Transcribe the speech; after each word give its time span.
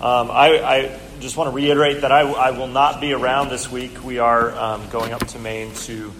Um, 0.00 0.30
I, 0.30 0.62
I, 0.62 1.00
just 1.20 1.36
want 1.36 1.50
to 1.50 1.54
reiterate 1.54 2.00
that 2.00 2.10
I, 2.10 2.20
I, 2.22 2.52
will 2.52 2.68
not 2.68 3.02
be 3.02 3.12
around 3.12 3.50
this 3.50 3.70
week. 3.70 4.02
We 4.02 4.18
are 4.18 4.50
um, 4.58 4.88
going 4.88 5.12
up 5.12 5.26
to 5.26 5.38
Maine 5.38 5.74
to 5.74 6.10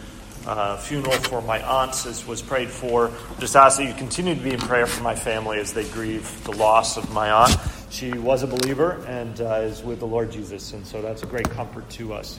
uh, 0.46 0.76
funeral 0.76 1.14
for 1.14 1.40
my 1.40 1.62
aunt, 1.62 2.04
as 2.04 2.26
was 2.26 2.42
prayed 2.42 2.68
for. 2.68 3.10
Just 3.38 3.56
ask 3.56 3.78
that 3.78 3.86
you 3.86 3.94
continue 3.94 4.34
to 4.34 4.40
be 4.42 4.50
in 4.52 4.60
prayer 4.60 4.84
for 4.84 5.02
my 5.02 5.14
family 5.14 5.58
as 5.58 5.72
they 5.72 5.88
grieve 5.88 6.44
the 6.44 6.52
loss 6.52 6.98
of 6.98 7.10
my 7.14 7.30
aunt. 7.30 7.56
She 7.88 8.12
was 8.12 8.42
a 8.42 8.46
believer 8.46 9.02
and 9.06 9.40
uh, 9.40 9.62
is 9.62 9.82
with 9.82 10.00
the 10.00 10.06
Lord 10.06 10.30
Jesus, 10.30 10.74
and 10.74 10.86
so 10.86 11.00
that's 11.00 11.22
a 11.22 11.26
great 11.26 11.48
comfort 11.48 11.88
to 11.92 12.12
us. 12.12 12.38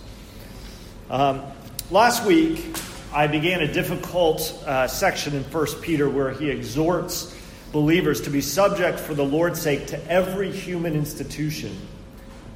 Um, 1.09 1.41
last 1.89 2.23
week, 2.23 2.77
I 3.11 3.25
began 3.25 3.61
a 3.61 3.73
difficult 3.73 4.63
uh, 4.67 4.87
section 4.87 5.33
in 5.33 5.41
1 5.45 5.65
Peter 5.81 6.07
where 6.07 6.29
he 6.29 6.51
exhorts 6.51 7.35
believers 7.71 8.21
to 8.21 8.29
be 8.29 8.41
subject 8.41 8.99
for 8.99 9.13
the 9.13 9.23
Lord's 9.23 9.61
sake 9.61 9.87
to 9.87 10.11
every 10.11 10.51
human 10.51 10.93
institution. 10.93 11.75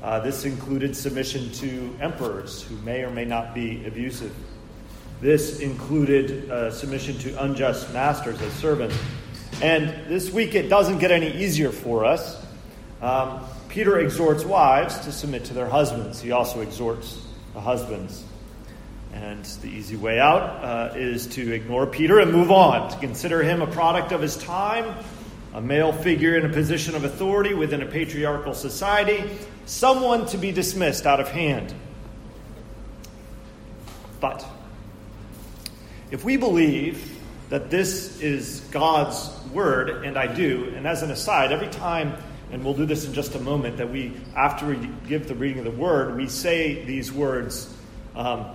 Uh, 0.04 0.20
this 0.20 0.46
included 0.46 0.96
submission 0.96 1.52
to 1.54 1.96
emperors 2.02 2.62
who 2.64 2.76
may 2.78 3.04
or 3.04 3.10
may 3.10 3.26
not 3.26 3.56
be 3.56 3.86
abusive. 3.86 4.36
This 5.22 5.60
included 5.62 6.50
uh, 6.52 6.72
submission 6.72 7.18
to 7.20 7.44
unjust 7.44 7.92
masters 7.94 8.40
as 8.42 8.54
servants. 8.54 8.98
And 9.62 9.90
this 10.08 10.30
week 10.30 10.54
it 10.54 10.70
doesn't 10.70 11.00
get 11.00 11.12
any 11.12 11.32
easier 11.44 11.72
for 11.72 12.06
us. 12.06 12.46
Um, 13.02 13.46
Peter 13.70 14.00
exhorts 14.00 14.44
wives 14.44 15.00
to 15.00 15.12
submit 15.12 15.46
to 15.46 15.54
their 15.54 15.68
husbands. 15.68 16.22
He 16.22 16.32
also 16.32 16.62
exhorts 16.62 17.26
the 17.54 17.62
husbands 17.62 18.24
and 19.16 19.46
the 19.62 19.70
easy 19.70 19.96
way 19.96 20.20
out 20.20 20.42
uh, 20.42 20.94
is 20.96 21.26
to 21.28 21.54
ignore 21.54 21.88
Peter 21.88 22.20
and 22.20 22.34
move 22.34 22.52
on, 22.52 22.92
to 22.92 22.98
consider 22.98 23.42
him 23.42 23.62
a 23.62 23.68
product 23.68 24.12
of 24.12 24.22
his 24.22 24.36
time, 24.36 24.94
a 25.54 25.62
male 25.62 25.94
figure 25.94 26.38
in 26.38 26.46
a 26.46 26.50
position 26.50 26.96
of 26.96 27.06
authority 27.06 27.54
within 27.54 27.82
a 27.82 27.86
patriarchal 27.86 28.54
society, 28.54 29.24
someone 29.66 30.26
to 30.26 30.38
be 30.38 30.52
dismissed 30.52 31.06
out 31.06 31.22
of 31.22 31.30
hand. 31.30 31.74
But 34.20 34.46
if 36.12 36.26
we 36.26 36.36
believe 36.36 37.18
that 37.50 37.70
this 37.70 38.20
is 38.20 38.60
God's 38.72 39.32
word, 39.54 40.04
and 40.04 40.18
I 40.18 40.28
do, 40.28 40.74
and 40.76 40.86
as 40.86 41.04
an 41.04 41.12
aside, 41.12 41.54
every 41.54 41.70
time, 41.70 42.18
and 42.52 42.66
we'll 42.66 42.74
do 42.74 42.86
this 42.86 43.06
in 43.06 43.14
just 43.14 43.34
a 43.36 43.40
moment, 43.40 43.78
that 43.78 43.90
we, 43.90 44.12
after 44.36 44.66
we 44.66 44.90
give 45.08 45.30
the 45.30 45.36
reading 45.36 45.60
of 45.60 45.66
the 45.66 45.80
word, 45.80 46.18
we 46.18 46.28
say 46.28 46.84
these 46.84 47.14
words. 47.14 47.74
Um, 48.14 48.46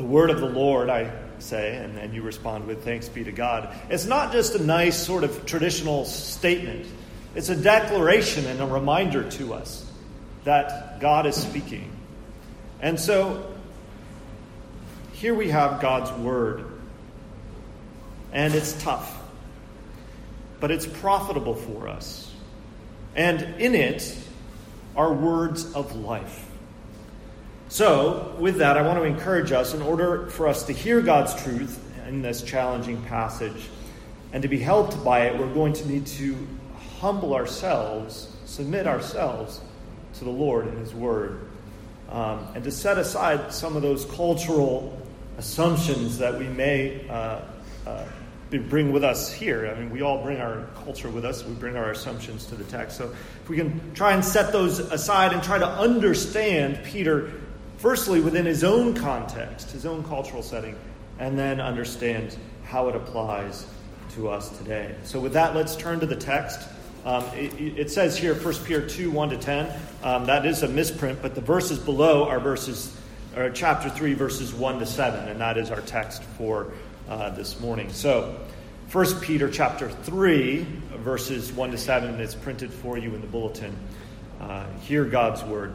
the 0.00 0.06
word 0.06 0.30
of 0.30 0.40
the 0.40 0.48
Lord, 0.48 0.88
I 0.88 1.12
say, 1.40 1.76
and 1.76 1.94
then 1.94 2.14
you 2.14 2.22
respond 2.22 2.66
with 2.66 2.84
thanks 2.84 3.06
be 3.10 3.22
to 3.22 3.32
God. 3.32 3.68
It's 3.90 4.06
not 4.06 4.32
just 4.32 4.54
a 4.54 4.64
nice 4.64 4.96
sort 4.96 5.24
of 5.24 5.44
traditional 5.44 6.06
statement, 6.06 6.86
it's 7.34 7.50
a 7.50 7.54
declaration 7.54 8.46
and 8.46 8.62
a 8.62 8.66
reminder 8.66 9.28
to 9.32 9.52
us 9.52 9.84
that 10.44 11.00
God 11.00 11.26
is 11.26 11.36
speaking. 11.36 11.92
And 12.80 12.98
so 12.98 13.52
here 15.12 15.34
we 15.34 15.50
have 15.50 15.82
God's 15.82 16.10
word. 16.12 16.64
And 18.32 18.54
it's 18.54 18.72
tough, 18.82 19.22
but 20.60 20.70
it's 20.70 20.86
profitable 20.86 21.56
for 21.56 21.88
us. 21.88 22.32
And 23.14 23.42
in 23.60 23.74
it 23.74 24.16
are 24.96 25.12
words 25.12 25.74
of 25.74 25.94
life. 25.94 26.49
So, 27.70 28.34
with 28.40 28.56
that, 28.56 28.76
I 28.76 28.82
want 28.82 28.98
to 28.98 29.04
encourage 29.04 29.52
us 29.52 29.74
in 29.74 29.80
order 29.80 30.26
for 30.26 30.48
us 30.48 30.64
to 30.64 30.72
hear 30.72 31.00
God's 31.00 31.40
truth 31.40 31.80
in 32.08 32.20
this 32.20 32.42
challenging 32.42 33.00
passage 33.04 33.68
and 34.32 34.42
to 34.42 34.48
be 34.48 34.58
helped 34.58 35.04
by 35.04 35.26
it, 35.26 35.38
we're 35.38 35.54
going 35.54 35.74
to 35.74 35.88
need 35.88 36.04
to 36.08 36.36
humble 36.98 37.32
ourselves, 37.32 38.34
submit 38.44 38.88
ourselves 38.88 39.60
to 40.14 40.24
the 40.24 40.30
Lord 40.30 40.66
and 40.66 40.78
His 40.78 40.92
Word, 40.92 41.48
um, 42.08 42.48
and 42.56 42.64
to 42.64 42.72
set 42.72 42.98
aside 42.98 43.52
some 43.54 43.76
of 43.76 43.82
those 43.82 44.04
cultural 44.04 45.00
assumptions 45.38 46.18
that 46.18 46.36
we 46.36 46.48
may 46.48 47.08
uh, 47.08 47.40
uh, 47.86 48.04
bring 48.68 48.90
with 48.90 49.04
us 49.04 49.32
here. 49.32 49.72
I 49.72 49.78
mean, 49.78 49.90
we 49.90 50.02
all 50.02 50.24
bring 50.24 50.40
our 50.40 50.66
culture 50.82 51.08
with 51.08 51.24
us, 51.24 51.44
we 51.44 51.54
bring 51.54 51.76
our 51.76 51.92
assumptions 51.92 52.46
to 52.46 52.56
the 52.56 52.64
text. 52.64 52.96
So, 52.98 53.14
if 53.44 53.48
we 53.48 53.56
can 53.56 53.94
try 53.94 54.10
and 54.10 54.24
set 54.24 54.50
those 54.50 54.80
aside 54.80 55.32
and 55.32 55.40
try 55.40 55.58
to 55.58 55.68
understand 55.68 56.80
Peter 56.82 57.30
firstly 57.80 58.20
within 58.20 58.44
his 58.44 58.62
own 58.62 58.94
context, 58.94 59.70
his 59.70 59.86
own 59.86 60.04
cultural 60.04 60.42
setting, 60.42 60.76
and 61.18 61.38
then 61.38 61.60
understand 61.60 62.36
how 62.64 62.88
it 62.88 62.94
applies 62.94 63.66
to 64.14 64.28
us 64.28 64.56
today. 64.58 64.94
So, 65.02 65.18
with 65.18 65.32
that, 65.32 65.54
let's 65.54 65.76
turn 65.76 66.00
to 66.00 66.06
the 66.06 66.16
text. 66.16 66.68
Um, 67.04 67.24
it, 67.34 67.78
it, 67.78 67.90
says 67.90 68.18
here, 68.18 68.34
1 68.34 68.54
Peter 68.64 68.86
2 68.86 69.10
1 69.10 69.30
to 69.30 69.38
10. 69.38 69.80
Um, 70.02 70.26
that 70.26 70.44
is 70.44 70.62
a 70.62 70.68
misprint, 70.68 71.22
but 71.22 71.34
the 71.34 71.40
verses 71.40 71.78
below 71.78 72.28
are 72.28 72.38
verses, 72.38 72.94
or 73.34 73.48
chapter 73.50 73.88
3, 73.88 74.12
verses 74.14 74.52
1 74.52 74.80
to 74.80 74.86
7, 74.86 75.28
and 75.28 75.40
that 75.40 75.56
is 75.56 75.70
our 75.70 75.80
text 75.80 76.22
for 76.22 76.72
uh, 77.08 77.30
this 77.30 77.58
morning. 77.60 77.90
So, 77.90 78.38
1 78.92 79.20
Peter 79.20 79.50
chapter 79.50 79.88
3, 79.88 80.66
verses 80.96 81.50
1 81.52 81.70
to 81.70 81.78
7, 81.78 82.20
it's 82.20 82.34
printed 82.34 82.72
for 82.72 82.98
you 82.98 83.14
in 83.14 83.22
the 83.22 83.26
bulletin. 83.26 83.74
Uh, 84.38 84.66
hear 84.80 85.04
God's 85.04 85.42
word. 85.44 85.74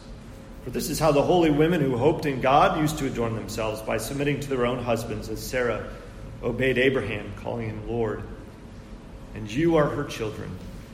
For 0.63 0.69
this 0.69 0.89
is 0.89 0.99
how 0.99 1.11
the 1.11 1.23
holy 1.23 1.49
women 1.49 1.81
who 1.81 1.97
hoped 1.97 2.25
in 2.25 2.39
God 2.39 2.79
used 2.79 2.99
to 2.99 3.07
adorn 3.07 3.35
themselves 3.35 3.81
by 3.81 3.97
submitting 3.97 4.39
to 4.41 4.49
their 4.49 4.65
own 4.65 4.83
husbands, 4.83 5.27
as 5.29 5.41
Sarah 5.41 5.89
obeyed 6.43 6.77
Abraham, 6.77 7.33
calling 7.37 7.69
him 7.69 7.87
Lord. 7.87 8.23
And 9.33 9.49
you 9.49 9.77
are 9.77 9.85
her 9.85 10.03
children, 10.03 10.49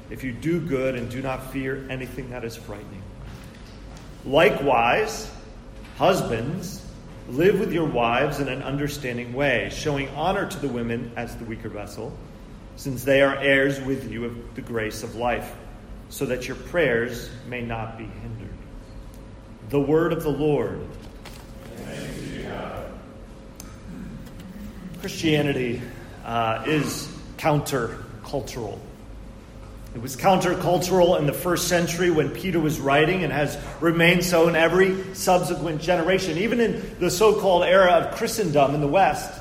if 0.10 0.24
you 0.24 0.32
do 0.32 0.62
good 0.62 0.96
and 0.96 1.10
do 1.10 1.22
not 1.22 1.52
fear 1.52 1.86
anything 1.90 2.30
that 2.30 2.46
is 2.46 2.56
frightening. 2.56 3.02
Likewise, 4.26 5.30
husbands, 5.98 6.86
live 7.30 7.60
with 7.60 7.74
your 7.74 7.86
wives 7.86 8.40
in 8.40 8.48
an 8.48 8.62
understanding 8.62 9.34
way, 9.34 9.70
showing 9.74 10.08
honor 10.10 10.48
to 10.48 10.60
the 10.60 10.68
women 10.68 11.12
as 11.18 11.36
the 11.36 11.46
weaker 11.46 11.70
vessel, 11.70 12.16
since 12.78 13.04
they 13.04 13.22
are 13.22 13.36
heirs 13.38 13.82
with 13.82 14.10
you 14.10 14.24
of 14.26 14.56
the 14.56 14.62
grace 14.62 15.04
of 15.04 15.16
life, 15.16 15.56
so 16.10 16.26
that 16.26 16.48
your 16.48 16.56
prayers 16.56 17.30
may 17.50 17.62
not 17.62 17.98
be 17.98 18.06
hindered. 18.06 18.37
The 19.70 19.80
word 19.80 20.14
of 20.14 20.24
the 20.24 20.30
Lord. 20.30 20.80
Christianity 25.02 25.82
uh, 26.26 26.64
is 26.66 27.08
countercultural. 27.38 28.80
It 29.94 30.02
was 30.02 30.16
countercultural 30.16 31.20
in 31.20 31.26
the 31.26 31.34
first 31.34 31.68
century 31.68 32.12
when 32.12 32.30
Peter 32.30 32.60
was 32.60 32.80
writing 32.80 33.24
and 33.24 33.34
has 33.34 33.58
remained 33.82 34.24
so 34.24 34.48
in 34.48 34.56
every 34.56 35.14
subsequent 35.14 35.82
generation. 35.82 36.38
Even 36.38 36.60
in 36.60 36.96
the 37.00 37.10
so 37.10 37.40
called 37.40 37.64
era 37.64 37.92
of 37.94 38.16
Christendom 38.16 38.74
in 38.74 38.82
the 38.82 38.88
West, 38.88 39.32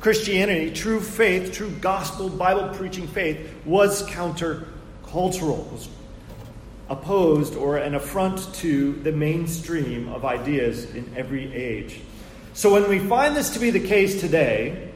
Christianity, 0.00 0.72
true 0.72 1.00
faith, 1.00 1.52
true 1.52 1.70
gospel, 1.80 2.28
Bible 2.28 2.74
preaching 2.74 3.06
faith, 3.06 3.48
was 3.64 4.06
countercultural, 4.08 5.70
was 5.70 5.88
opposed 6.94 7.56
or 7.56 7.76
an 7.76 7.94
affront 7.94 8.54
to 8.54 8.92
the 9.02 9.12
mainstream 9.12 10.08
of 10.08 10.24
ideas 10.24 10.84
in 10.94 11.12
every 11.16 11.52
age. 11.52 12.00
So 12.54 12.72
when 12.72 12.88
we 12.88 12.98
find 12.98 13.34
this 13.36 13.50
to 13.50 13.58
be 13.58 13.70
the 13.70 13.80
case 13.80 14.20
today, 14.20 14.90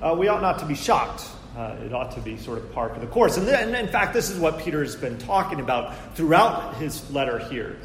uh, 0.00 0.14
we 0.18 0.28
ought 0.28 0.42
not 0.42 0.58
to 0.60 0.66
be 0.66 0.74
shocked. 0.74 1.26
Uh, 1.56 1.76
it 1.84 1.92
ought 1.92 2.12
to 2.12 2.20
be 2.20 2.36
sort 2.36 2.58
of 2.58 2.72
part 2.72 2.92
of 2.92 3.00
the 3.00 3.06
course. 3.06 3.36
And, 3.36 3.48
and 3.48 3.74
in 3.74 3.88
fact, 3.88 4.12
this 4.12 4.30
is 4.30 4.38
what 4.38 4.60
Peter 4.60 4.82
has 4.82 4.94
been 4.94 5.18
talking 5.18 5.60
about 5.60 6.14
throughout 6.14 6.76
his 6.76 7.10
letter 7.10 7.38
here 7.38 7.76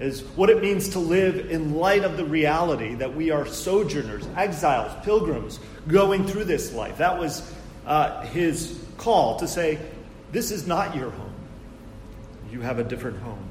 is 0.00 0.22
what 0.34 0.50
it 0.50 0.60
means 0.60 0.88
to 0.90 0.98
live 0.98 1.50
in 1.50 1.74
light 1.74 2.02
of 2.02 2.16
the 2.16 2.24
reality 2.24 2.96
that 2.96 3.14
we 3.14 3.30
are 3.30 3.46
sojourners, 3.46 4.26
exiles, 4.36 4.92
pilgrims 5.04 5.60
going 5.86 6.26
through 6.26 6.44
this 6.44 6.72
life. 6.72 6.98
That 6.98 7.18
was 7.18 7.48
uh, 7.86 8.22
his 8.26 8.78
call 8.98 9.38
to 9.38 9.46
say, 9.46 9.78
This 10.32 10.50
is 10.50 10.66
not 10.66 10.96
your 10.96 11.10
home 11.10 11.33
you 12.54 12.60
have 12.60 12.78
a 12.78 12.84
different 12.84 13.18
home. 13.18 13.48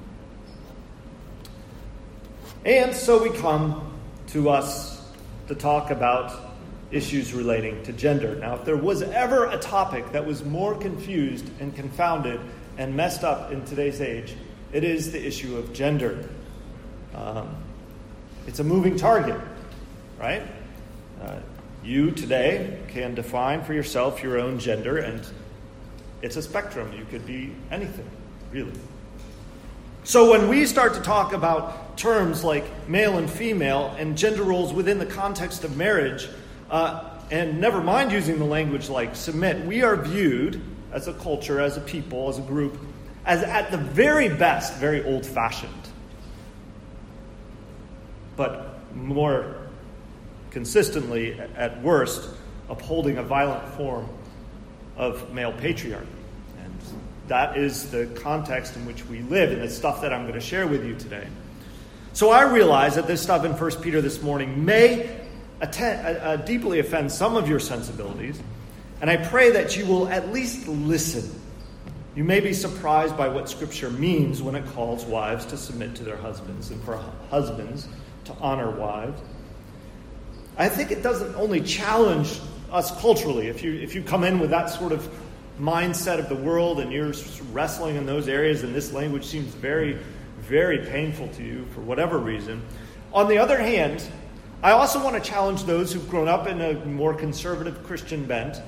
And 2.66 2.96
so 2.96 3.22
we 3.22 3.30
come 3.38 4.00
to 4.28 4.50
us 4.50 5.06
to 5.50 5.56
talk 5.56 5.92
about 5.92 6.32
issues 6.90 7.34
relating 7.34 7.84
to 7.84 7.92
gender. 7.92 8.36
Now, 8.36 8.56
if 8.56 8.64
there 8.64 8.78
was 8.78 9.02
ever 9.02 9.48
a 9.48 9.58
topic 9.58 10.14
that 10.14 10.26
was 10.26 10.46
more 10.46 10.74
confused 10.74 11.50
and 11.60 11.76
confounded 11.76 12.40
and 12.78 12.96
messed 12.96 13.26
up 13.26 13.52
in 13.52 13.66
today's 13.66 14.00
age, 14.00 14.36
it 14.72 14.86
is 14.86 15.12
the 15.12 15.22
issue 15.22 15.58
of 15.58 15.74
gender. 15.74 16.30
Um, 17.14 17.58
it's 18.48 18.60
a 18.60 18.64
moving 18.64 18.96
target, 18.96 19.40
right? 20.18 20.44
Uh, 21.22 21.40
you 21.84 22.12
today 22.12 22.80
can 22.88 23.16
define 23.16 23.66
for 23.66 23.74
yourself 23.74 24.24
your 24.24 24.40
own 24.40 24.60
gender, 24.60 24.98
and 24.98 25.28
it's 26.22 26.38
a 26.38 26.42
spectrum. 26.42 26.94
You 26.98 27.04
could 27.06 27.26
be 27.26 27.54
anything, 27.70 28.10
really. 28.54 28.72
So 30.04 30.30
when 30.32 30.48
we 30.48 30.66
start 30.66 30.94
to 30.94 31.02
talk 31.02 31.34
about 31.34 31.98
terms 31.98 32.44
like 32.44 32.66
male 32.88 33.18
and 33.18 33.30
female 33.30 33.96
and 33.98 34.18
gender 34.18 34.44
roles 34.44 34.74
within 34.74 35.00
the 35.00 35.06
context 35.06 35.64
of 35.64 35.76
marriage, 35.78 36.28
uh, 36.70 37.10
and 37.32 37.60
never 37.60 37.82
mind 37.82 38.12
using 38.12 38.38
the 38.38 38.46
language 38.46 38.90
like 38.90 39.16
submit, 39.16 39.66
we 39.66 39.82
are 39.82 39.96
viewed 39.96 40.62
as 40.92 41.08
a 41.08 41.14
culture, 41.14 41.60
as 41.60 41.78
a 41.78 41.82
people, 41.82 42.30
as 42.30 42.38
a 42.38 42.42
group, 42.42 42.78
as 43.26 43.42
at 43.44 43.72
the 43.72 43.78
very 43.78 44.30
best, 44.30 44.76
very 44.76 45.04
old 45.06 45.26
fashioned. 45.26 45.72
But 48.36 48.80
more 48.94 49.56
consistently, 50.52 51.40
at 51.56 51.82
worst, 51.82 52.30
upholding 52.70 53.18
a 53.18 53.24
violent 53.24 53.68
form 53.70 54.08
of 54.98 55.34
male 55.34 55.54
patriarchy. 55.54 56.06
That 57.28 57.58
is 57.58 57.90
the 57.90 58.08
context 58.16 58.76
in 58.76 58.86
which 58.86 59.06
we 59.06 59.22
live, 59.22 59.52
and 59.52 59.62
the 59.62 59.70
stuff 59.70 60.02
that 60.02 60.14
I'm 60.14 60.24
going 60.24 60.34
to 60.34 60.42
share 60.42 60.68
with 60.68 60.86
you 60.86 60.96
today. 60.96 61.28
So 62.14 62.30
I 62.30 62.44
realize 62.44 62.96
that 62.96 63.08
this 63.08 63.22
stuff 63.22 63.46
in 63.46 63.54
1 63.54 63.72
Peter 63.82 64.02
this 64.02 64.22
morning 64.22 64.66
may 64.66 65.22
attend, 65.62 66.06
uh, 66.06 66.20
uh, 66.20 66.36
deeply 66.38 66.80
offend 66.80 67.12
some 67.12 67.36
of 67.36 67.48
your 67.48 67.60
sensibilities, 67.60 68.42
and 69.02 69.10
I 69.10 69.18
pray 69.18 69.52
that 69.52 69.78
you 69.78 69.86
will 69.86 70.08
at 70.10 70.32
least 70.32 70.68
listen. 70.68 71.40
You 72.16 72.24
may 72.24 72.40
be 72.40 72.54
surprised 72.54 73.18
by 73.18 73.28
what 73.30 73.50
Scripture 73.50 73.90
means 73.90 74.42
when 74.42 74.54
it 74.56 74.66
calls 74.68 75.06
wives 75.06 75.46
to 75.48 75.58
submit 75.58 75.96
to 75.96 76.04
their 76.04 76.18
husbands 76.18 76.70
and 76.70 76.84
for 76.84 77.04
husbands 77.32 77.88
to 78.26 78.34
honor 78.34 78.70
wives. 78.70 79.20
I 80.58 80.70
think 80.70 80.92
it 80.92 81.02
doesn't 81.02 81.34
only 81.36 81.62
challenge 81.62 82.40
us 82.72 82.96
culturally. 83.02 83.48
If 83.48 83.64
you, 83.64 83.74
if 83.74 83.96
you 83.96 84.04
come 84.04 84.24
in 84.24 84.40
with 84.40 84.52
that 84.52 84.70
sort 84.70 84.92
of 84.92 85.10
mindset 85.60 86.20
of 86.20 86.30
the 86.30 86.36
world 86.36 86.80
and 86.80 86.92
you're 86.92 87.14
wrestling 87.52 87.96
in 87.96 88.06
those 88.06 88.28
areas 88.28 88.64
and 88.64 88.74
this 88.74 88.92
language 88.92 89.26
seems 89.26 89.54
very, 89.54 90.00
very 90.40 90.80
painful 90.80 91.28
to 91.30 91.44
you 91.44 91.66
for 91.74 91.82
whatever 91.82 92.18
reason. 92.18 92.62
On 93.14 93.28
the 93.28 93.38
other 93.38 93.58
hand, 93.58 94.04
I 94.64 94.72
also 94.72 95.04
want 95.04 95.22
to 95.22 95.30
challenge 95.30 95.66
those 95.66 95.94
who've 95.94 96.10
grown 96.10 96.28
up 96.28 96.48
in 96.48 96.62
a 96.62 96.74
more 96.86 97.14
conservative 97.14 97.84
Christian 97.84 98.26
bent 98.26 98.62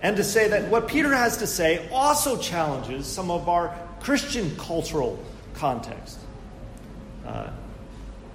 and 0.00 0.16
to 0.16 0.24
say 0.24 0.48
that 0.48 0.68
what 0.68 0.88
Peter 0.88 1.14
has 1.14 1.36
to 1.38 1.46
say 1.46 1.88
also 1.92 2.36
challenges 2.36 3.06
some 3.06 3.30
of 3.30 3.48
our 3.48 3.76
Christian 4.00 4.56
cultural 4.56 5.22
context. 5.54 6.18
Uh, 7.24 7.50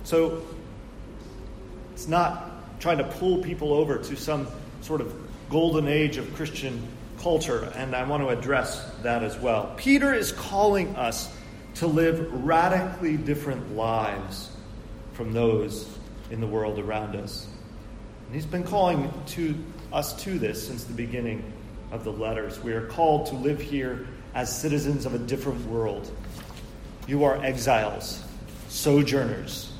so 0.05 0.41
it's 1.91 2.07
not 2.07 2.79
trying 2.79 2.99
to 2.99 3.03
pull 3.03 3.39
people 3.39 3.73
over 3.73 3.97
to 3.97 4.15
some 4.15 4.47
sort 4.81 5.01
of 5.01 5.13
golden 5.49 5.87
age 5.87 6.17
of 6.17 6.33
Christian 6.35 6.87
culture, 7.19 7.71
and 7.75 7.95
I 7.95 8.07
want 8.07 8.23
to 8.23 8.29
address 8.29 8.83
that 9.03 9.23
as 9.23 9.37
well. 9.37 9.73
Peter 9.77 10.13
is 10.13 10.31
calling 10.31 10.95
us 10.95 11.33
to 11.75 11.87
live 11.87 12.45
radically 12.45 13.17
different 13.17 13.75
lives 13.75 14.49
from 15.13 15.33
those 15.33 15.87
in 16.31 16.41
the 16.41 16.47
world 16.47 16.79
around 16.79 17.15
us. 17.15 17.47
And 18.25 18.35
he's 18.35 18.45
been 18.45 18.63
calling 18.63 19.11
to 19.27 19.55
us 19.93 20.13
to 20.23 20.37
this 20.37 20.67
since 20.67 20.83
the 20.83 20.93
beginning 20.93 21.51
of 21.91 22.03
the 22.03 22.11
letters. 22.11 22.61
We 22.61 22.73
are 22.73 22.87
called 22.87 23.27
to 23.27 23.35
live 23.35 23.61
here 23.61 24.07
as 24.33 24.55
citizens 24.55 25.05
of 25.05 25.13
a 25.13 25.19
different 25.19 25.65
world. 25.67 26.11
You 27.07 27.23
are 27.23 27.43
exiles, 27.43 28.23
sojourners, 28.67 29.71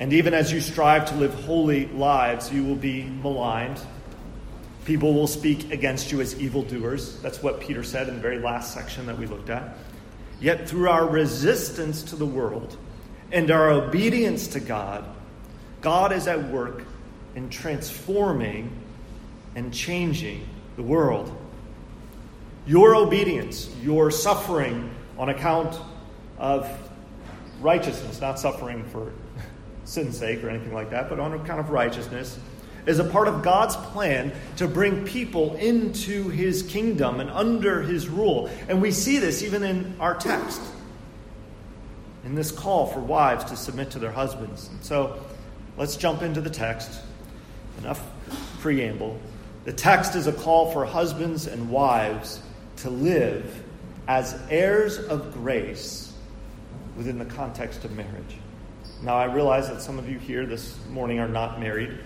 and 0.00 0.12
even 0.12 0.32
as 0.32 0.52
you 0.52 0.60
strive 0.60 1.06
to 1.06 1.16
live 1.16 1.34
holy 1.34 1.86
lives, 1.86 2.52
you 2.52 2.64
will 2.64 2.76
be 2.76 3.02
maligned. 3.02 3.80
People 4.88 5.12
will 5.12 5.26
speak 5.26 5.70
against 5.70 6.10
you 6.10 6.22
as 6.22 6.40
evildoers. 6.40 7.20
That's 7.20 7.42
what 7.42 7.60
Peter 7.60 7.84
said 7.84 8.08
in 8.08 8.14
the 8.14 8.22
very 8.22 8.38
last 8.38 8.72
section 8.72 9.04
that 9.04 9.18
we 9.18 9.26
looked 9.26 9.50
at. 9.50 9.76
Yet 10.40 10.66
through 10.66 10.88
our 10.88 11.06
resistance 11.06 12.02
to 12.04 12.16
the 12.16 12.24
world 12.24 12.74
and 13.30 13.50
our 13.50 13.68
obedience 13.68 14.48
to 14.48 14.60
God, 14.60 15.04
God 15.82 16.10
is 16.10 16.26
at 16.26 16.42
work 16.48 16.84
in 17.34 17.50
transforming 17.50 18.70
and 19.54 19.74
changing 19.74 20.48
the 20.76 20.82
world. 20.82 21.36
Your 22.66 22.94
obedience, 22.94 23.68
your 23.82 24.10
suffering 24.10 24.90
on 25.18 25.28
account 25.28 25.78
of 26.38 26.66
righteousness, 27.60 28.22
not 28.22 28.40
suffering 28.40 28.84
for 28.84 29.12
sin's 29.84 30.16
sake 30.16 30.42
or 30.42 30.48
anything 30.48 30.72
like 30.72 30.88
that, 30.88 31.10
but 31.10 31.20
on 31.20 31.34
account 31.34 31.60
of 31.60 31.68
righteousness, 31.68 32.38
is 32.88 32.98
a 32.98 33.04
part 33.04 33.28
of 33.28 33.42
God's 33.42 33.76
plan 33.76 34.32
to 34.56 34.66
bring 34.66 35.04
people 35.04 35.54
into 35.56 36.30
his 36.30 36.62
kingdom 36.62 37.20
and 37.20 37.30
under 37.30 37.82
his 37.82 38.08
rule. 38.08 38.50
And 38.68 38.80
we 38.80 38.90
see 38.90 39.18
this 39.18 39.42
even 39.42 39.62
in 39.62 39.94
our 40.00 40.14
text, 40.14 40.60
in 42.24 42.34
this 42.34 42.50
call 42.50 42.86
for 42.86 43.00
wives 43.00 43.44
to 43.44 43.56
submit 43.56 43.90
to 43.90 43.98
their 43.98 44.10
husbands. 44.10 44.68
And 44.68 44.82
so 44.82 45.22
let's 45.76 45.96
jump 45.96 46.22
into 46.22 46.40
the 46.40 46.50
text. 46.50 47.00
Enough 47.78 48.02
preamble. 48.60 49.20
The 49.64 49.72
text 49.72 50.16
is 50.16 50.26
a 50.26 50.32
call 50.32 50.72
for 50.72 50.84
husbands 50.86 51.46
and 51.46 51.70
wives 51.70 52.40
to 52.78 52.90
live 52.90 53.62
as 54.08 54.40
heirs 54.48 54.98
of 54.98 55.34
grace 55.34 56.10
within 56.96 57.18
the 57.18 57.26
context 57.26 57.84
of 57.84 57.92
marriage. 57.92 58.38
Now, 59.02 59.16
I 59.16 59.26
realize 59.26 59.68
that 59.68 59.82
some 59.82 59.98
of 59.98 60.08
you 60.08 60.18
here 60.18 60.46
this 60.46 60.76
morning 60.88 61.20
are 61.20 61.28
not 61.28 61.60
married, 61.60 61.98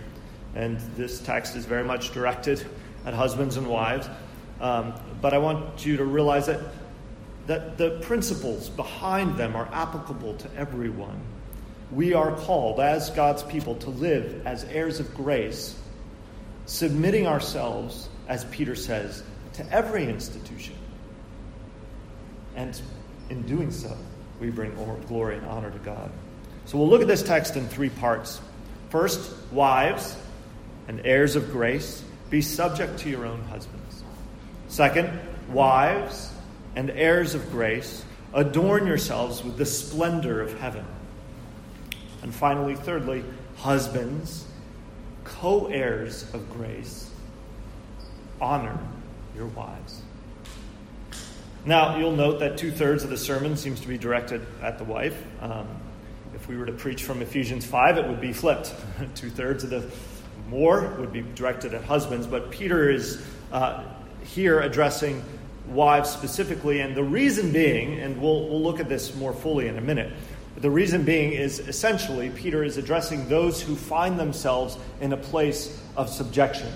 and 0.54 0.78
this 0.96 1.20
text 1.20 1.56
is 1.56 1.64
very 1.64 1.84
much 1.84 2.12
directed 2.12 2.64
at 3.04 3.14
husbands 3.14 3.56
and 3.56 3.66
wives. 3.66 4.08
Um, 4.60 4.94
but 5.20 5.34
I 5.34 5.38
want 5.38 5.84
you 5.84 5.96
to 5.96 6.04
realize 6.04 6.46
that, 6.46 6.60
that 7.46 7.78
the 7.78 7.98
principles 8.02 8.68
behind 8.68 9.36
them 9.36 9.56
are 9.56 9.68
applicable 9.72 10.34
to 10.36 10.54
everyone. 10.56 11.20
We 11.90 12.14
are 12.14 12.34
called, 12.36 12.80
as 12.80 13.10
God's 13.10 13.42
people, 13.42 13.74
to 13.76 13.90
live 13.90 14.46
as 14.46 14.64
heirs 14.64 15.00
of 15.00 15.14
grace, 15.14 15.78
submitting 16.66 17.26
ourselves, 17.26 18.08
as 18.28 18.44
Peter 18.46 18.74
says, 18.74 19.22
to 19.54 19.72
every 19.72 20.08
institution. 20.08 20.74
And 22.56 22.80
in 23.30 23.42
doing 23.42 23.70
so, 23.70 23.96
we 24.40 24.50
bring 24.50 24.74
glory 25.06 25.36
and 25.36 25.46
honor 25.46 25.70
to 25.70 25.78
God. 25.78 26.10
So 26.66 26.78
we'll 26.78 26.88
look 26.88 27.02
at 27.02 27.08
this 27.08 27.22
text 27.22 27.56
in 27.56 27.66
three 27.68 27.90
parts. 27.90 28.40
First, 28.90 29.34
wives 29.52 30.16
and 30.92 31.06
heirs 31.06 31.36
of 31.36 31.50
grace, 31.50 32.04
be 32.28 32.42
subject 32.42 32.98
to 32.98 33.08
your 33.08 33.24
own 33.24 33.40
husbands. 33.44 34.04
Second, 34.68 35.18
wives 35.48 36.30
and 36.76 36.90
heirs 36.90 37.34
of 37.34 37.50
grace, 37.50 38.04
adorn 38.34 38.86
yourselves 38.86 39.42
with 39.42 39.56
the 39.56 39.64
splendor 39.64 40.42
of 40.42 40.58
heaven. 40.60 40.84
And 42.22 42.34
finally, 42.34 42.74
thirdly, 42.74 43.24
husbands, 43.56 44.44
co 45.24 45.68
heirs 45.68 46.26
of 46.34 46.50
grace, 46.50 47.10
honor 48.38 48.78
your 49.34 49.46
wives. 49.46 50.02
Now, 51.64 51.96
you'll 51.96 52.16
note 52.16 52.40
that 52.40 52.58
two 52.58 52.70
thirds 52.70 53.02
of 53.02 53.08
the 53.08 53.16
sermon 53.16 53.56
seems 53.56 53.80
to 53.80 53.88
be 53.88 53.96
directed 53.96 54.44
at 54.60 54.76
the 54.76 54.84
wife. 54.84 55.16
Um, 55.40 55.68
if 56.34 56.48
we 56.48 56.58
were 56.58 56.66
to 56.66 56.72
preach 56.72 57.04
from 57.04 57.22
Ephesians 57.22 57.64
5, 57.64 57.96
it 57.96 58.08
would 58.08 58.20
be 58.20 58.34
flipped. 58.34 58.74
Two 59.14 59.30
thirds 59.30 59.64
of 59.64 59.70
the 59.70 59.90
more 60.52 60.94
would 60.98 61.12
be 61.12 61.22
directed 61.34 61.72
at 61.72 61.82
husbands, 61.82 62.26
but 62.26 62.50
Peter 62.50 62.90
is 62.90 63.24
uh, 63.50 63.82
here 64.22 64.60
addressing 64.60 65.24
wives 65.68 66.10
specifically, 66.10 66.80
and 66.80 66.94
the 66.94 67.02
reason 67.02 67.52
being, 67.52 67.98
and 67.98 68.20
we'll, 68.20 68.48
we'll 68.48 68.62
look 68.62 68.78
at 68.78 68.88
this 68.88 69.16
more 69.16 69.32
fully 69.32 69.66
in 69.66 69.78
a 69.78 69.80
minute. 69.80 70.12
The 70.58 70.70
reason 70.70 71.04
being 71.04 71.32
is 71.32 71.58
essentially 71.58 72.28
Peter 72.30 72.62
is 72.62 72.76
addressing 72.76 73.28
those 73.28 73.62
who 73.62 73.74
find 73.74 74.20
themselves 74.20 74.76
in 75.00 75.12
a 75.12 75.16
place 75.16 75.82
of 75.96 76.10
subjection. 76.10 76.68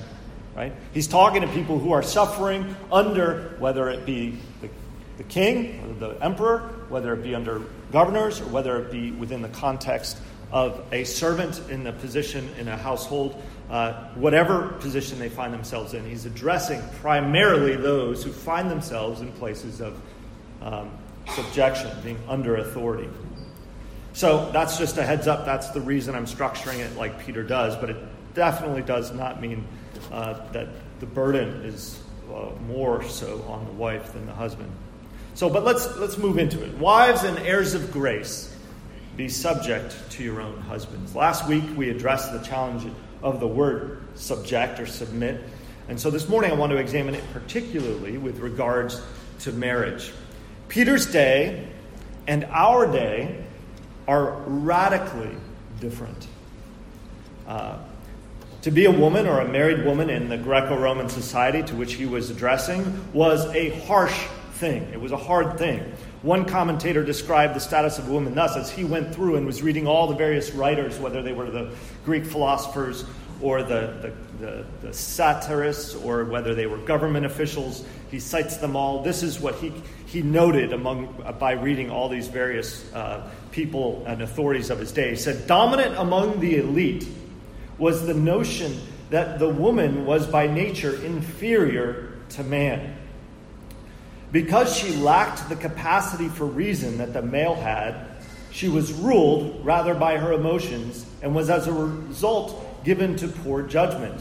Right? 0.57 0.73
He's 0.95 1.07
talking 1.07 1.43
to 1.43 1.49
people 1.49 1.79
who 1.79 1.93
are 1.93 2.03
suffering 2.03 2.75
under, 2.91 3.57
whether 3.59 3.91
it 3.91 4.07
be 4.07 4.39
the, 4.63 4.71
the 5.19 5.25
king 5.25 5.85
or 5.85 5.95
the 5.95 6.25
emperor, 6.25 6.61
whether 6.89 7.13
it 7.13 7.23
be 7.23 7.35
under 7.35 7.61
governors, 7.93 8.41
or 8.41 8.47
whether 8.47 8.81
it 8.81 8.91
be 8.91 9.11
within 9.11 9.43
the 9.43 9.51
context 9.51 10.17
of 10.51 10.83
a 10.93 11.05
servant 11.05 11.61
in 11.69 11.85
the 11.85 11.93
position 11.93 12.49
in 12.59 12.69
a 12.69 12.77
household, 12.77 13.43
uh, 13.71 13.93
whatever 14.15 14.69
position 14.81 15.19
they 15.19 15.29
find 15.29 15.53
themselves 15.53 15.95
in. 15.95 16.05
He's 16.05 16.25
addressing 16.25 16.83
primarily 17.01 17.77
those 17.77 18.23
who 18.23 18.33
find 18.33 18.71
themselves 18.71 19.21
in 19.21 19.33
places 19.33 19.81
of 19.81 20.01
um, 20.63 20.91
subjection, 21.35 21.91
being 22.03 22.19
under 22.29 22.57
authority. 22.57 23.09
So 24.13 24.51
that's 24.53 24.79
just 24.79 24.97
a 24.97 25.03
heads 25.03 25.27
up. 25.27 25.45
That's 25.45 25.71
the 25.71 25.81
reason 25.81 26.15
I'm 26.15 26.27
structuring 26.27 26.79
it 26.79 26.97
like 26.97 27.25
Peter 27.27 27.43
does, 27.43 27.77
but 27.77 27.91
it 27.91 27.97
definitely 28.35 28.83
does 28.83 29.13
not 29.13 29.41
mean 29.41 29.67
uh, 30.11 30.51
that 30.53 30.69
the 31.01 31.07
burden 31.07 31.63
is 31.65 32.01
uh, 32.33 32.51
more 32.67 33.03
so 33.03 33.43
on 33.49 33.65
the 33.67 33.73
wife 33.73 34.13
than 34.13 34.27
the 34.27 34.33
husband. 34.33 34.71
So, 35.35 35.51
but 35.51 35.65
let's 35.65 35.95
let's 35.97 36.17
move 36.17 36.39
into 36.39 36.65
it. 36.65 36.73
Wives 36.79 37.25
and 37.25 37.39
heirs 37.41 37.75
of 37.75 37.93
grace, 37.93 38.57
be 39.17 39.29
subject 39.29 39.95
to 40.13 40.25
your 40.25 40.41
own 40.41 40.59
husbands. 40.63 41.15
Last 41.15 41.47
week 41.47 41.65
we 41.77 41.91
addressed 41.91 42.33
the 42.33 42.39
challenge 42.39 42.91
of 43.23 43.41
the 43.41 43.47
word 43.47 44.01
subject 44.15 44.81
or 44.81 44.87
submit. 44.87 45.43
And 45.89 46.01
so 46.01 46.11
this 46.11 46.29
morning 46.29 46.51
I 46.51 46.55
want 46.55 46.73
to 46.73 46.79
examine 46.79 47.15
it 47.15 47.25
particularly 47.33 48.19
with 48.19 48.39
regards 48.39 49.01
to 49.41 49.53
marriage. 49.53 50.13
Peter's 50.69 51.07
day 51.07 51.69
and 52.27 52.45
our 52.45 52.91
day 52.91 53.45
are 54.09 54.41
radically 54.47 55.35
different. 55.81 56.27
Uh, 57.47 57.79
to 58.63 58.71
be 58.73 58.87
a 58.87 58.91
woman 58.91 59.29
or 59.29 59.41
a 59.41 59.49
married 59.49 59.85
woman 59.85 60.11
in 60.11 60.29
the 60.29 60.37
Greco 60.37 60.77
Roman 60.77 61.09
society 61.09 61.63
to 61.63 61.77
which 61.77 61.95
he 61.95 62.05
was 62.05 62.31
addressing 62.31 63.13
was 63.13 63.47
a 63.55 63.71
harsh 63.87 64.27
thing. 64.55 64.83
It 64.93 65.01
was 65.01 65.13
a 65.13 65.17
hard 65.17 65.57
thing. 65.57 65.93
One 66.23 66.45
commentator 66.45 67.05
described 67.05 67.55
the 67.55 67.61
status 67.61 67.99
of 67.99 68.09
a 68.09 68.13
woman 68.13 68.35
thus 68.35 68.57
as 68.57 68.71
he 68.71 68.85
went 68.85 69.15
through 69.15 69.37
and 69.37 69.47
was 69.47 69.63
reading 69.63 69.87
all 69.87 70.07
the 70.07 70.15
various 70.15 70.53
writers, 70.53 70.99
whether 70.99 71.23
they 71.23 71.33
were 71.33 71.51
the 71.51 71.71
Greek 72.05 72.25
philosophers 72.25 73.05
or 73.43 73.63
the, 73.63 74.15
the, 74.41 74.45
the, 74.45 74.67
the 74.83 74.93
satirists 74.95 75.95
or 75.95 76.25
whether 76.25 76.55
they 76.55 76.67
were 76.67 76.79
government 76.79 77.27
officials. 77.27 77.85
He 78.11 78.19
cites 78.19 78.57
them 78.57 78.77
all. 78.77 79.03
This 79.03 79.23
is 79.23 79.41
what 79.41 79.57
he, 79.57 79.73
he 80.07 80.23
noted 80.23 80.73
among, 80.73 81.23
uh, 81.25 81.33
by 81.33 81.53
reading 81.53 81.91
all 81.91 82.09
these 82.09 82.29
various 82.29 82.93
uh, 82.95 83.29
people 83.51 84.05
and 84.07 84.23
authorities 84.23 84.71
of 84.71 84.79
his 84.79 84.93
day. 84.93 85.11
He 85.11 85.17
said, 85.17 85.47
Dominant 85.47 85.97
among 85.97 86.41
the 86.41 86.57
elite 86.57 87.07
was 87.79 88.07
the 88.07 88.15
notion 88.15 88.81
that 89.11 89.39
the 89.39 89.49
woman 89.49 90.07
was 90.07 90.27
by 90.27 90.47
nature 90.47 91.03
inferior 91.05 92.15
to 92.31 92.43
man. 92.43 92.97
Because 94.33 94.77
she 94.77 94.97
lacked 94.97 95.49
the 95.49 95.57
capacity 95.57 96.29
for 96.29 96.47
reason 96.47 96.99
that 96.99 97.13
the 97.13 97.23
male 97.23 97.55
had, 97.55 97.95
she 98.51 98.69
was 98.69 98.93
ruled 98.93 99.65
rather 99.65 99.95
by 99.95 100.17
her 100.17 100.33
emotions 100.33 101.07
and 101.23 101.35
was 101.35 101.51
as 101.51 101.67
a 101.67 101.73
result 101.73 102.85
given 102.85 103.17
to 103.17 103.29
poor 103.29 103.63
judgment, 103.63 104.21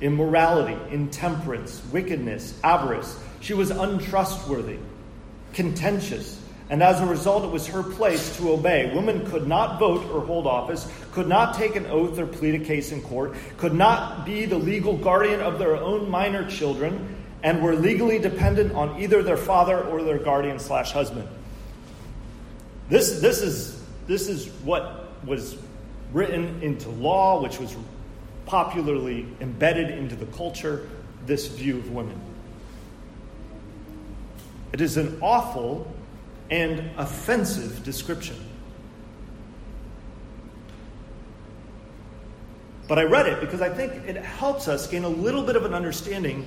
immorality, 0.00 0.76
intemperance, 0.92 1.82
wickedness, 1.92 2.58
avarice. 2.64 3.18
She 3.40 3.54
was 3.54 3.70
untrustworthy, 3.70 4.78
contentious, 5.52 6.40
and 6.70 6.82
as 6.82 7.00
a 7.00 7.06
result, 7.06 7.44
it 7.44 7.50
was 7.50 7.66
her 7.66 7.82
place 7.82 8.36
to 8.38 8.52
obey. 8.52 8.90
Women 8.94 9.26
could 9.26 9.46
not 9.46 9.78
vote 9.78 10.04
or 10.10 10.24
hold 10.24 10.46
office, 10.46 10.90
could 11.12 11.28
not 11.28 11.54
take 11.54 11.76
an 11.76 11.86
oath 11.86 12.18
or 12.18 12.26
plead 12.26 12.54
a 12.54 12.64
case 12.64 12.90
in 12.90 13.02
court, 13.02 13.34
could 13.58 13.74
not 13.74 14.24
be 14.24 14.46
the 14.46 14.56
legal 14.56 14.96
guardian 14.96 15.40
of 15.40 15.58
their 15.58 15.76
own 15.76 16.10
minor 16.10 16.48
children, 16.48 17.16
and 17.44 17.62
were 17.62 17.76
legally 17.76 18.18
dependent 18.18 18.72
on 18.72 19.00
either 19.00 19.22
their 19.22 19.36
father 19.36 19.84
or 19.84 20.02
their 20.02 20.18
guardian 20.18 20.58
slash 20.58 20.92
husband. 20.92 21.28
This, 22.88 23.20
this, 23.20 23.42
is, 23.42 23.82
this 24.06 24.28
is 24.28 24.48
what 24.64 25.10
was 25.26 25.56
written 26.14 26.62
into 26.62 26.88
law, 26.88 27.42
which 27.42 27.60
was 27.60 27.76
popularly 28.46 29.26
embedded 29.40 29.90
into 29.90 30.16
the 30.16 30.26
culture 30.26 30.88
this 31.26 31.46
view 31.48 31.78
of 31.78 31.90
women. 31.90 32.18
It 34.72 34.80
is 34.80 34.96
an 34.96 35.18
awful 35.20 35.92
and 36.50 36.90
offensive 36.96 37.84
description. 37.84 38.36
But 42.88 42.98
I 42.98 43.04
read 43.04 43.26
it 43.26 43.40
because 43.40 43.60
I 43.60 43.68
think 43.68 43.92
it 44.06 44.16
helps 44.16 44.66
us 44.66 44.86
gain 44.86 45.04
a 45.04 45.08
little 45.08 45.42
bit 45.42 45.56
of 45.56 45.64
an 45.64 45.74
understanding 45.74 46.46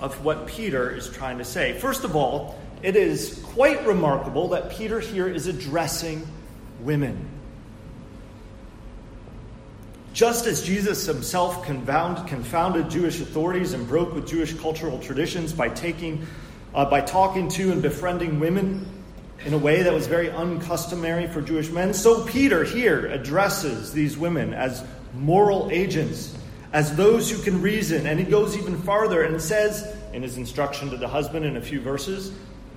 of 0.00 0.24
what 0.24 0.46
Peter 0.46 0.90
is 0.90 1.08
trying 1.10 1.38
to 1.38 1.44
say. 1.44 1.78
First 1.78 2.04
of 2.04 2.16
all, 2.16 2.58
it 2.82 2.96
is 2.96 3.40
quite 3.44 3.86
remarkable 3.86 4.48
that 4.48 4.70
Peter 4.70 5.00
here 5.00 5.28
is 5.28 5.46
addressing 5.46 6.26
women. 6.80 7.28
Just 10.12 10.46
as 10.46 10.62
Jesus 10.62 11.06
himself 11.06 11.64
confounded 11.64 12.90
Jewish 12.90 13.20
authorities 13.20 13.74
and 13.74 13.86
broke 13.86 14.14
with 14.14 14.26
Jewish 14.26 14.54
cultural 14.54 14.98
traditions 14.98 15.52
by 15.52 15.68
taking, 15.68 16.26
uh, 16.74 16.84
by 16.86 17.00
talking 17.00 17.48
to 17.50 17.70
and 17.70 17.80
befriending 17.80 18.40
women 18.40 18.86
in 19.44 19.54
a 19.54 19.58
way 19.58 19.82
that 19.82 19.92
was 19.92 20.06
very 20.06 20.28
uncustomary 20.28 21.26
for 21.26 21.40
Jewish 21.40 21.70
men, 21.70 21.94
so 21.94 22.26
Peter 22.26 22.64
here 22.64 23.06
addresses 23.06 23.92
these 23.92 24.18
women 24.18 24.52
as 24.52 24.84
moral 25.14 25.68
agents, 25.70 26.36
as 26.72 26.94
those 26.96 27.30
who 27.30 27.42
can 27.42 27.60
reason, 27.62 28.06
and 28.06 28.18
he 28.18 28.24
goes 28.24 28.56
even 28.56 28.80
farther 28.82 29.22
and 29.22 29.40
says 29.40 29.96
in 30.12 30.22
his 30.22 30.36
instruction 30.36 30.90
to 30.90 30.96
the 30.96 31.08
husband 31.08 31.44
in 31.44 31.56
a 31.56 31.60
few 31.60 31.80
verses 31.80 32.32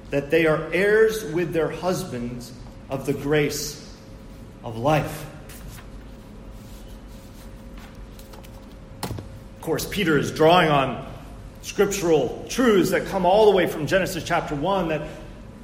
that 0.09 0.29
they 0.29 0.45
are 0.45 0.71
heirs 0.73 1.23
with 1.25 1.53
their 1.53 1.69
husbands 1.69 2.51
of 2.89 3.05
the 3.05 3.13
grace 3.13 3.95
of 4.63 4.77
life. 4.77 5.25
Of 9.03 9.61
course, 9.61 9.87
Peter 9.87 10.17
is 10.17 10.31
drawing 10.31 10.69
on 10.69 11.07
scriptural 11.61 12.45
truths 12.49 12.91
that 12.91 13.07
come 13.07 13.25
all 13.25 13.49
the 13.49 13.55
way 13.55 13.67
from 13.67 13.87
Genesis 13.87 14.23
chapter 14.23 14.55
1 14.55 14.89
that 14.89 15.07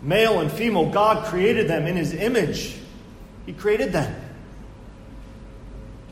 male 0.02 0.40
and 0.40 0.52
female, 0.52 0.90
God 0.90 1.26
created 1.26 1.68
them 1.68 1.86
in 1.86 1.96
his 1.96 2.14
image. 2.14 2.78
He 3.46 3.54
created 3.54 3.92
them. 3.92 4.16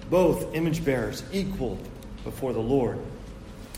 Both 0.10 0.54
image 0.54 0.84
bearers, 0.84 1.24
equal 1.32 1.80
before 2.28 2.52
the 2.52 2.60
Lord. 2.60 3.00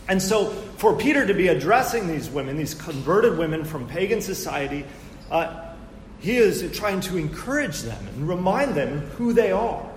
And 0.08 0.20
so, 0.20 0.50
for 0.78 0.96
Peter 0.96 1.28
to 1.28 1.36
be 1.36 1.50
addressing 1.50 2.08
these 2.08 2.32
women, 2.32 2.58
these 2.58 2.74
converted 2.74 3.38
women 3.38 3.64
from 3.64 3.88
pagan 3.88 4.22
society, 4.22 4.84
uh, 5.30 5.68
he 6.20 6.38
is 6.38 6.76
trying 6.76 7.00
to 7.02 7.18
encourage 7.18 7.82
them 7.82 8.08
and 8.08 8.28
remind 8.28 8.74
them 8.74 9.02
who 9.18 9.34
they 9.34 9.52
are. 9.52 9.88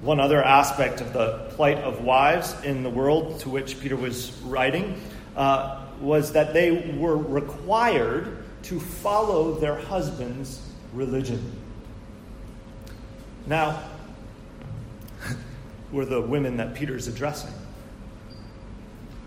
One 0.00 0.18
other 0.18 0.42
aspect 0.42 1.00
of 1.00 1.12
the 1.12 1.46
plight 1.50 1.78
of 1.78 2.02
wives 2.02 2.56
in 2.64 2.82
the 2.82 2.90
world 2.90 3.38
to 3.40 3.48
which 3.48 3.78
Peter 3.78 3.94
was 3.94 4.32
writing 4.42 5.00
uh, 5.36 5.86
was 6.00 6.32
that 6.32 6.52
they 6.52 6.96
were 6.98 7.16
required 7.16 8.42
to 8.64 8.80
follow 8.80 9.54
their 9.54 9.76
husband's 9.76 10.60
religion. 10.92 11.52
Now, 13.46 13.80
were 15.92 16.04
the 16.04 16.20
women 16.20 16.56
that 16.56 16.74
Peter's 16.74 17.06
addressing. 17.06 17.52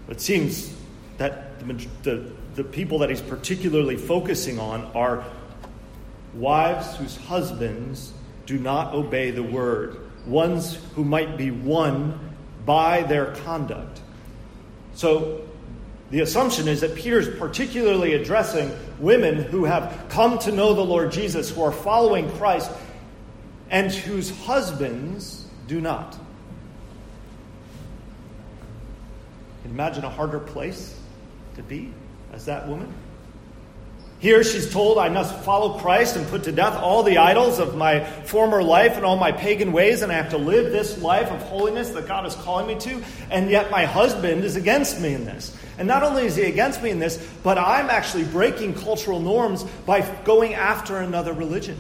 It 0.10 0.20
seems 0.20 0.76
that 1.18 1.60
the, 1.60 1.74
the, 2.04 2.32
the 2.56 2.64
people 2.64 3.00
that 3.00 3.10
he's 3.10 3.22
particularly 3.22 3.96
focusing 3.96 4.60
on 4.60 4.86
are 4.94 5.24
wives 6.34 6.96
whose 6.98 7.16
husbands 7.16 8.12
do 8.46 8.60
not 8.60 8.94
obey 8.94 9.32
the 9.32 9.44
word 9.44 9.98
ones 10.26 10.80
who 10.96 11.04
might 11.04 11.38
be 11.38 11.52
won 11.52 12.20
by 12.66 13.04
their 13.04 13.28
conduct. 13.36 14.02
So 14.96 15.42
the 16.10 16.22
assumption 16.22 16.68
is 16.68 16.82
that 16.82 16.96
Peter's 16.96 17.30
particularly 17.38 18.14
addressing 18.14 18.72
women 19.00 19.36
who 19.36 19.66
have 19.66 20.06
come 20.10 20.40
to 20.40 20.52
know 20.52 20.74
the 20.74 20.86
Lord 20.86 21.12
Jesus, 21.12 21.50
who 21.50 21.62
are 21.64 21.72
following 21.72 22.30
Christ, 22.38 22.72
and 23.70 23.92
whose 23.92 24.30
husbands 24.46 25.46
do 25.68 25.82
not. 25.82 26.18
Imagine 29.66 30.06
a 30.06 30.10
harder 30.10 30.40
place 30.40 30.98
to 31.56 31.64
be 31.64 31.92
as 32.32 32.46
that 32.46 32.68
woman. 32.68 32.94
Here 34.20 34.44
she's 34.44 34.72
told, 34.72 34.98
I 34.98 35.10
must 35.10 35.36
follow 35.44 35.78
Christ 35.78 36.16
and 36.16 36.26
put 36.28 36.46
to 36.46 36.52
death 36.52 36.76
all 36.76 37.04
the 37.04 37.18
idols 37.18 37.60
of 37.60 37.76
my 37.76 38.04
former 38.04 38.64
life 38.64 38.96
and 38.96 39.06
all 39.06 39.18
my 39.18 39.32
pagan 39.32 39.74
ways, 39.74 40.02
and 40.02 40.12
I 40.12 40.16
have 40.16 40.30
to 40.30 40.38
live 40.38 40.72
this 40.72 41.02
life 41.02 41.30
of 41.30 41.42
holiness 41.44 41.90
that 41.90 42.08
God 42.08 42.26
is 42.26 42.34
calling 42.36 42.66
me 42.66 42.80
to. 42.80 43.04
And 43.30 43.52
yet 43.52 43.70
my 43.70 43.86
husband 43.86 44.44
is 44.44 44.56
against 44.56 45.02
me 45.02 45.14
in 45.14 45.26
this. 45.26 45.56
And 45.78 45.88
not 45.88 46.02
only 46.02 46.26
is 46.26 46.38
he 46.38 46.44
against 46.44 46.82
me 46.82 46.92
in 46.92 47.00
this, 47.00 47.18
but 47.44 47.58
I'm 47.58 47.90
actually 47.90 48.24
breaking 48.24 48.76
cultural 48.76 49.20
norms 49.20 49.64
by 49.86 50.02
going 50.24 50.54
after 50.54 50.98
another 50.98 51.34
religion. 51.34 51.78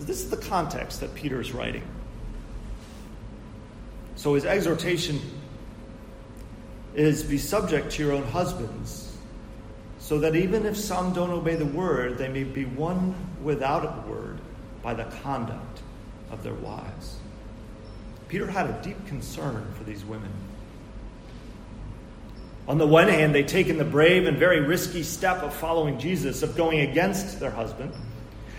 This 0.00 0.22
is 0.22 0.30
the 0.30 0.36
context 0.36 1.00
that 1.00 1.14
Peter 1.14 1.40
is 1.40 1.52
writing. 1.52 1.82
So 4.16 4.34
his 4.34 4.44
exhortation 4.44 5.20
is 6.94 7.22
be 7.22 7.38
subject 7.38 7.92
to 7.92 8.02
your 8.02 8.12
own 8.12 8.24
husbands, 8.24 9.16
so 9.98 10.18
that 10.20 10.34
even 10.34 10.66
if 10.66 10.76
some 10.76 11.12
don't 11.12 11.30
obey 11.30 11.54
the 11.54 11.66
word, 11.66 12.18
they 12.18 12.28
may 12.28 12.44
be 12.44 12.64
won 12.64 13.14
without 13.42 13.84
a 13.84 14.10
word 14.10 14.40
by 14.82 14.94
the 14.94 15.04
conduct 15.22 15.80
of 16.30 16.42
their 16.42 16.54
wives. 16.54 17.16
Peter 18.28 18.46
had 18.46 18.66
a 18.66 18.82
deep 18.82 19.06
concern 19.06 19.72
for 19.76 19.84
these 19.84 20.04
women. 20.04 20.32
On 22.66 22.78
the 22.78 22.86
one 22.86 23.08
hand, 23.08 23.34
they'd 23.34 23.46
taken 23.46 23.78
the 23.78 23.84
brave 23.84 24.26
and 24.26 24.36
very 24.36 24.60
risky 24.60 25.02
step 25.02 25.42
of 25.42 25.54
following 25.54 25.98
Jesus, 25.98 26.42
of 26.42 26.56
going 26.56 26.80
against 26.80 27.38
their 27.38 27.50
husband. 27.50 27.92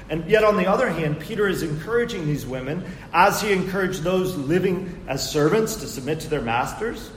And 0.10 0.30
yet, 0.30 0.44
on 0.44 0.56
the 0.56 0.68
other 0.68 0.90
hand, 0.90 1.20
Peter 1.20 1.48
is 1.48 1.64
encouraging 1.64 2.26
these 2.26 2.46
women, 2.46 2.86
as 3.12 3.42
he 3.42 3.52
encouraged 3.52 4.04
those 4.04 4.36
living 4.36 5.04
as 5.08 5.30
servants 5.30 5.76
to 5.78 5.88
submit 5.88 6.22
to 6.22 6.30
their 6.30 6.42
masters, 6.42 7.12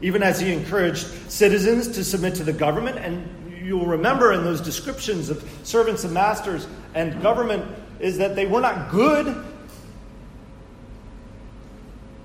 even 0.00 0.22
as 0.22 0.38
he 0.38 0.52
encouraged 0.52 1.06
citizens 1.30 1.88
to 1.88 2.04
submit 2.04 2.36
to 2.36 2.44
the 2.44 2.52
government. 2.52 2.98
And 2.98 3.26
you'll 3.60 3.86
remember 3.86 4.32
in 4.32 4.44
those 4.44 4.60
descriptions 4.60 5.30
of 5.30 5.48
servants 5.64 6.04
and 6.04 6.14
masters 6.14 6.68
and 6.94 7.20
government 7.20 7.64
is 7.98 8.18
that 8.18 8.36
they 8.36 8.46
were 8.46 8.60
not 8.60 8.90
good. 8.90 9.44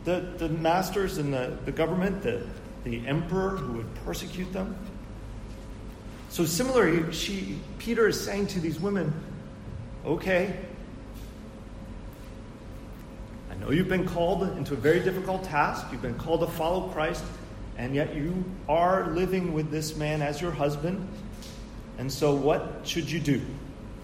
The, 0.05 0.20
the 0.38 0.50
masters 0.50 1.17
and 1.17 1.34
the, 1.34 1.58
the 1.65 1.72
government, 1.72 2.22
the, 2.22 2.46
the 2.84 3.05
emperor 3.08 3.51
who 3.51 3.77
would 3.77 3.96
persecute 4.05 4.51
them. 4.53 4.75
So 6.29 6.46
similarly, 6.46 7.12
she, 7.13 7.60
Peter 7.77 8.08
is 8.08 8.24
saying 8.24 8.48
to 8.48 8.60
these 8.60 8.79
women, 8.79 9.13
okay, 10.06 10.54
I 13.50 13.56
know 13.56 13.72
you've 13.72 13.90
been 13.90 14.08
called 14.08 14.44
into 14.58 14.74
a 14.74 14.78
very 14.78 15.00
difficult 15.00 15.44
task. 15.44 15.86
You've 15.92 16.02
been 16.02 16.18
called 16.18 16.42
to 16.42 16.48
follow 16.48 16.90
Christ, 16.90 17.24
and 17.78 17.96
yet 17.96 18.16
you 18.16 18.44
are 18.68 19.08
living 19.12 19.54
with 19.54 19.72
this 19.72 19.96
man 19.96 20.22
as 20.22 20.42
your 20.42 20.52
husband. 20.52 21.08
And 21.98 22.12
so, 22.12 22.34
what 22.34 22.82
should 22.84 23.10
you 23.10 23.20
do? 23.20 23.42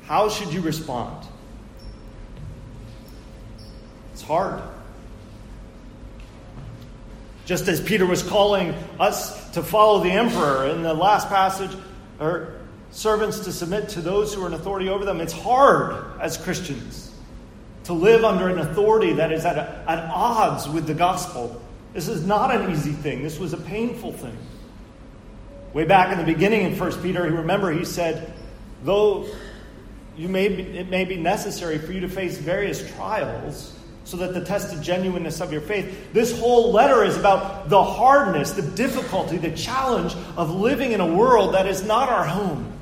How 0.04 0.30
should 0.30 0.54
you 0.54 0.62
respond? 0.62 1.28
It's 4.14 4.22
hard. 4.22 4.62
Just 7.46 7.68
as 7.68 7.82
Peter 7.82 8.06
was 8.06 8.22
calling 8.22 8.76
us 9.00 9.50
to 9.52 9.64
follow 9.64 10.04
the 10.04 10.12
emperor 10.12 10.68
in 10.68 10.84
the 10.84 10.94
last 10.94 11.30
passage, 11.30 11.72
or 12.20 12.60
servants 12.92 13.40
to 13.42 13.52
submit 13.52 13.90
to 13.90 14.02
those 14.02 14.34
who 14.34 14.44
are 14.44 14.48
in 14.48 14.54
authority 14.54 14.90
over 14.90 15.06
them, 15.06 15.22
it's 15.22 15.34
hard 15.34 16.20
as 16.20 16.38
Christians 16.38 17.10
to 17.86 17.94
live 17.94 18.24
under 18.24 18.50
an 18.50 18.60
authority 18.60 19.14
that 19.14 19.32
is 19.32 19.46
at, 19.46 19.58
a, 19.58 19.84
at 19.88 20.00
odds 20.12 20.70
with 20.70 20.86
the 20.86 20.94
gospel. 20.94 21.60
This 21.94 22.08
is 22.08 22.26
not 22.26 22.54
an 22.54 22.72
easy 22.72 22.92
thing, 22.92 23.24
this 23.24 23.40
was 23.40 23.54
a 23.54 23.58
painful 23.58 24.14
thing. 24.14 24.38
Way 25.74 25.86
back 25.86 26.12
in 26.12 26.18
the 26.18 26.24
beginning 26.24 26.64
in 26.64 26.78
1 26.78 27.02
Peter, 27.02 27.28
you 27.28 27.38
remember 27.38 27.72
he 27.72 27.86
said, 27.86 28.34
though 28.84 29.28
you 30.18 30.28
may 30.28 30.50
be, 30.50 30.64
it 30.64 30.90
may 30.90 31.06
be 31.06 31.16
necessary 31.16 31.78
for 31.78 31.92
you 31.92 32.02
to 32.02 32.10
face 32.10 32.38
various 32.38 32.92
trials 32.96 33.76
so 34.04 34.18
that 34.18 34.34
the 34.34 34.44
tested 34.44 34.82
genuineness 34.82 35.40
of 35.40 35.52
your 35.52 35.62
faith. 35.62 36.14
This 36.14 36.38
whole 36.40 36.72
letter 36.72 37.04
is 37.04 37.16
about 37.16 37.70
the 37.70 37.84
hardness, 37.84 38.52
the 38.52 38.64
difficulty, 38.64 39.38
the 39.38 39.52
challenge 39.52 40.16
of 40.36 40.50
living 40.50 40.94
in 40.94 41.02
a 41.02 41.06
world 41.06 41.54
that 41.54 41.68
is 41.68 41.84
not 41.84 42.10
our 42.10 42.26
home. 42.26 42.79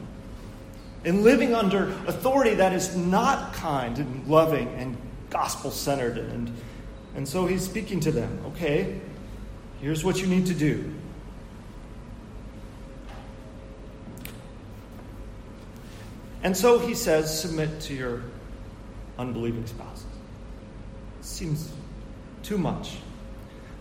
And 1.08 1.24
living 1.24 1.56
under 1.56 1.88
authority 2.06 2.56
that 2.56 2.74
is 2.74 2.98
not 2.98 3.54
kind 3.54 3.98
and 3.98 4.28
loving 4.28 4.68
and 4.76 4.98
gospel 5.30 5.72
centered. 5.72 6.18
And, 6.18 6.54
and 7.16 7.26
so 7.26 7.46
he's 7.46 7.64
speaking 7.64 8.02
to 8.02 8.12
them 8.12 8.42
okay, 8.48 9.00
here's 9.80 10.04
what 10.04 10.20
you 10.20 10.28
need 10.28 10.48
to 10.48 10.54
do. 10.54 10.94
And 16.44 16.56
so 16.58 16.78
he 16.78 16.94
says, 16.94 17.40
submit 17.40 17.80
to 17.82 17.94
your 17.94 18.24
unbelieving 19.18 19.66
spouses. 19.66 20.06
Seems 21.22 21.72
too 22.44 22.58
much. 22.58 22.98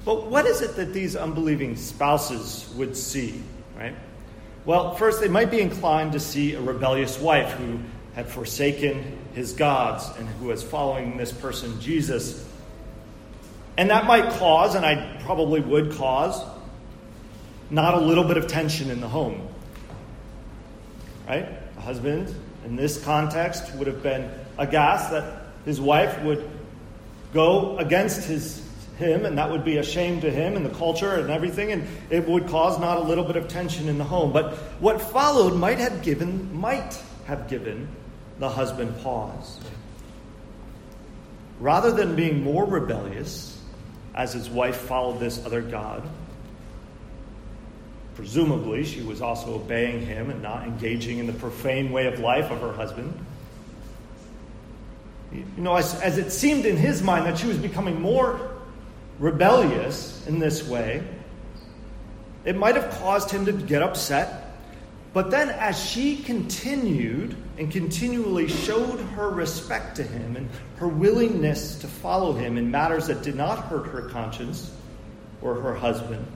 But 0.05 0.31
what 0.31 0.47
is 0.47 0.63
it 0.63 0.77
that 0.77 0.93
these 0.93 1.17
unbelieving 1.17 1.75
spouses 1.75 2.73
would 2.77 2.97
see, 2.97 3.43
right? 3.77 3.97
Well, 4.67 4.97
first, 4.97 5.21
they 5.21 5.29
might 5.29 5.53
be 5.53 5.61
inclined 5.61 6.13
to 6.13 6.21
see 6.21 6.55
a 6.55 6.61
rebellious 6.61 7.21
wife 7.21 7.53
who 7.53 7.79
had 8.17 8.29
forsaken 8.29 9.17
his 9.33 9.53
gods 9.53 10.11
and 10.19 10.29
who 10.29 10.49
was 10.49 10.65
following 10.65 11.17
this 11.17 11.31
person, 11.31 11.81
Jesus. 11.81 12.45
And 13.77 13.91
that 13.91 14.07
might 14.07 14.29
cause, 14.33 14.75
and 14.75 14.85
I 14.85 15.21
probably 15.25 15.61
would 15.61 15.93
cause, 15.93 16.43
not 17.71 17.95
a 17.95 18.01
little 18.01 18.25
bit 18.25 18.39
of 18.39 18.49
tension 18.49 18.91
in 18.91 19.01
the 19.01 19.09
home. 19.09 19.47
Right? 21.29 21.47
A 21.77 21.81
husband, 21.81 22.35
in 22.65 22.75
this 22.75 23.03
context, 23.05 23.73
would 23.77 23.87
have 23.87 24.03
been 24.03 24.29
aghast 24.59 25.13
that 25.13 25.43
his 25.65 25.81
wife 25.81 26.21
would 26.23 26.51
go 27.33 27.79
against 27.79 28.25
his 28.25 28.66
him, 28.97 29.25
and 29.25 29.39
that 29.39 29.51
would 29.51 29.65
be 29.65 29.77
a 29.79 29.83
shame 29.83 30.21
to 30.21 30.31
him 30.31 30.57
and 30.57 30.65
the 30.65 30.71
culture 30.71 31.15
and 31.15 31.31
everything, 31.31 31.73
and 31.73 31.87
it 32.11 32.27
would 32.29 32.49
cause 32.49 32.79
not 32.79 32.99
a 32.99 33.01
little 33.01 33.25
bit 33.25 33.37
of 33.37 33.49
tension 33.49 33.89
in 33.89 33.99
the 33.99 34.05
home. 34.05 34.33
But 34.33 34.55
what 34.81 35.01
followed 35.01 35.55
might 35.55 35.79
have 35.79 36.03
given 36.03 36.55
might 36.55 37.01
have 37.27 37.49
given 37.49 37.89
the 38.39 38.49
husband 38.49 38.99
pause. 39.03 39.59
Rather 41.61 41.91
than 41.91 42.17
being 42.17 42.43
more 42.43 42.65
rebellious, 42.65 43.59
as 44.15 44.33
his 44.33 44.49
wife 44.49 44.77
followed 44.77 45.21
this 45.21 45.45
other 45.45 45.63
God, 45.63 46.03
presumably 48.15 48.85
she 48.85 49.03
was 49.03 49.21
also 49.21 49.55
obeying 49.55 50.05
him 50.05 50.31
and 50.31 50.43
not 50.43 50.65
engaging 50.65 51.19
in 51.19 51.27
the 51.27 51.33
profane 51.35 51.91
way 51.91 52.07
of 52.07 52.21
life 52.21 52.51
of 52.51 52.61
her 52.61 52.73
husband 52.73 53.27
you 55.37 55.45
know, 55.57 55.75
as, 55.77 56.01
as 56.01 56.19
it 56.19 56.31
seemed 56.31 56.67
in 56.67 56.77
his 56.77 57.03
mind 57.03 57.27
that 57.27 57.39
she 57.39 57.47
was 57.47 57.59
becoming 57.59 58.01
more 58.01 58.56
rebellious 59.19 60.27
in 60.27 60.39
this 60.39 60.67
way, 60.67 61.03
it 62.45 62.57
might 62.57 62.77
have 62.77 62.91
caused 62.99 63.31
him 63.31 63.47
to 63.47 63.53
get 63.53 63.83
upset. 63.83 64.57
But 65.13 65.31
then, 65.31 65.49
as 65.51 65.83
she 65.83 66.17
continued 66.19 67.37
and 67.59 67.71
continually 67.71 68.49
showed 68.49 69.01
her 69.01 69.31
respect 69.31 69.97
to 69.97 70.03
him 70.03 70.37
and 70.37 70.49
her 70.77 70.89
willingness 70.89 71.79
to 71.79 71.89
follow 71.89 72.35
him 72.35 72.59
in 72.59 72.71
matters 72.71 73.07
that 73.07 73.23
did 73.23 73.35
not 73.35 73.65
hurt 73.65 73.87
her 73.87 74.03
conscience 74.11 74.71
or 75.41 75.55
her 75.55 75.75
husband, 75.75 76.27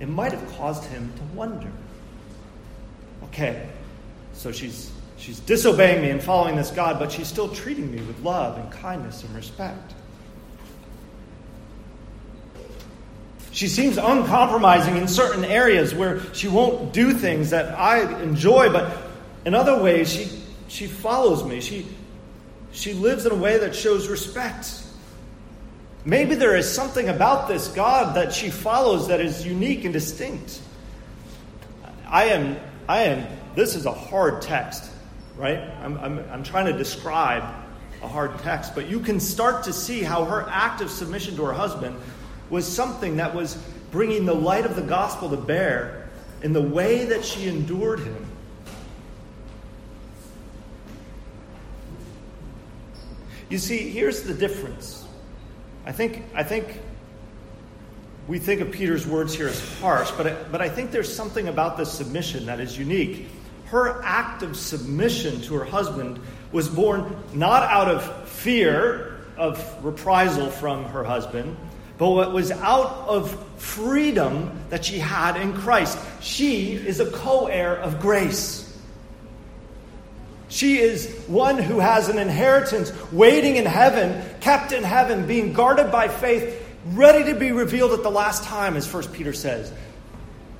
it 0.00 0.08
might 0.08 0.32
have 0.32 0.56
caused 0.56 0.84
him 0.84 1.12
to 1.16 1.22
wonder 1.36 1.70
okay, 3.24 3.68
so 4.32 4.52
she's 4.52 4.92
She's 5.24 5.40
disobeying 5.40 6.02
me 6.02 6.10
and 6.10 6.22
following 6.22 6.54
this 6.54 6.70
God, 6.70 6.98
but 6.98 7.10
she's 7.10 7.28
still 7.28 7.48
treating 7.48 7.90
me 7.90 8.02
with 8.02 8.20
love 8.20 8.58
and 8.58 8.70
kindness 8.70 9.22
and 9.22 9.34
respect. 9.34 9.94
She 13.54 13.68
seems 13.68 13.96
uncompromising 13.96 14.96
in 14.96 15.08
certain 15.08 15.44
areas 15.44 15.94
where 15.94 16.20
she 16.34 16.48
won't 16.48 16.92
do 16.92 17.14
things 17.14 17.50
that 17.50 17.78
I 17.78 18.20
enjoy, 18.22 18.70
but 18.70 18.94
in 19.46 19.54
other 19.54 19.82
ways, 19.82 20.12
she, 20.12 20.28
she 20.68 20.86
follows 20.86 21.42
me. 21.42 21.62
She, 21.62 21.86
she 22.72 22.92
lives 22.92 23.24
in 23.24 23.32
a 23.32 23.36
way 23.36 23.56
that 23.58 23.74
shows 23.74 24.08
respect. 24.08 24.82
Maybe 26.04 26.34
there 26.34 26.54
is 26.54 26.70
something 26.70 27.08
about 27.08 27.48
this 27.48 27.68
God 27.68 28.16
that 28.16 28.34
she 28.34 28.50
follows 28.50 29.08
that 29.08 29.22
is 29.22 29.46
unique 29.46 29.84
and 29.84 29.92
distinct. 29.92 30.60
I 32.06 32.26
am, 32.26 32.58
I 32.86 33.04
am, 33.04 33.26
this 33.54 33.74
is 33.74 33.86
a 33.86 33.92
hard 33.92 34.42
text 34.42 34.90
right? 35.36 35.58
I'm, 35.82 35.98
I'm, 35.98 36.18
I'm 36.30 36.42
trying 36.42 36.66
to 36.66 36.72
describe 36.72 37.42
a 38.02 38.08
hard 38.08 38.38
text, 38.40 38.74
but 38.74 38.88
you 38.88 39.00
can 39.00 39.18
start 39.20 39.64
to 39.64 39.72
see 39.72 40.02
how 40.02 40.24
her 40.24 40.46
act 40.48 40.80
of 40.80 40.90
submission 40.90 41.36
to 41.36 41.44
her 41.44 41.52
husband 41.52 41.96
was 42.50 42.66
something 42.66 43.16
that 43.16 43.34
was 43.34 43.56
bringing 43.90 44.26
the 44.26 44.34
light 44.34 44.64
of 44.64 44.76
the 44.76 44.82
gospel 44.82 45.30
to 45.30 45.36
bear 45.36 46.08
in 46.42 46.52
the 46.52 46.60
way 46.60 47.04
that 47.06 47.24
she 47.24 47.48
endured 47.48 48.00
him. 48.00 48.26
You 53.48 53.58
see, 53.58 53.90
here's 53.90 54.22
the 54.22 54.34
difference. 54.34 55.06
I 55.86 55.92
think, 55.92 56.24
I 56.34 56.42
think 56.42 56.80
we 58.26 58.38
think 58.38 58.60
of 58.60 58.72
Peter's 58.72 59.06
words 59.06 59.34
here 59.34 59.48
as 59.48 59.78
harsh, 59.78 60.10
but 60.12 60.26
I, 60.26 60.34
but 60.50 60.60
I 60.60 60.68
think 60.68 60.90
there's 60.90 61.14
something 61.14 61.48
about 61.48 61.76
this 61.76 61.92
submission 61.92 62.46
that 62.46 62.58
is 62.58 62.78
unique 62.78 63.28
her 63.74 64.00
act 64.04 64.42
of 64.42 64.56
submission 64.56 65.40
to 65.42 65.54
her 65.54 65.64
husband 65.64 66.20
was 66.52 66.68
born 66.68 67.16
not 67.32 67.64
out 67.64 67.88
of 67.88 68.28
fear 68.28 69.18
of 69.36 69.84
reprisal 69.84 70.48
from 70.48 70.84
her 70.84 71.02
husband, 71.02 71.56
but 71.98 72.10
what 72.10 72.32
was 72.32 72.50
out 72.50 73.06
of 73.08 73.38
freedom 73.56 74.50
that 74.70 74.84
she 74.84 74.98
had 74.98 75.36
in 75.36 75.54
Christ. 75.54 75.98
She 76.20 76.74
is 76.74 77.00
a 77.00 77.10
co 77.10 77.46
heir 77.46 77.76
of 77.76 78.00
grace. 78.00 78.62
She 80.48 80.78
is 80.78 81.12
one 81.26 81.58
who 81.58 81.80
has 81.80 82.08
an 82.08 82.18
inheritance 82.18 82.92
waiting 83.10 83.56
in 83.56 83.66
heaven, 83.66 84.22
kept 84.40 84.72
in 84.72 84.84
heaven, 84.84 85.26
being 85.26 85.52
guarded 85.52 85.90
by 85.90 86.08
faith, 86.08 86.62
ready 86.92 87.32
to 87.32 87.38
be 87.38 87.50
revealed 87.50 87.92
at 87.92 88.02
the 88.02 88.10
last 88.10 88.44
time, 88.44 88.76
as 88.76 88.92
1 88.92 89.08
Peter 89.08 89.32
says. 89.32 89.72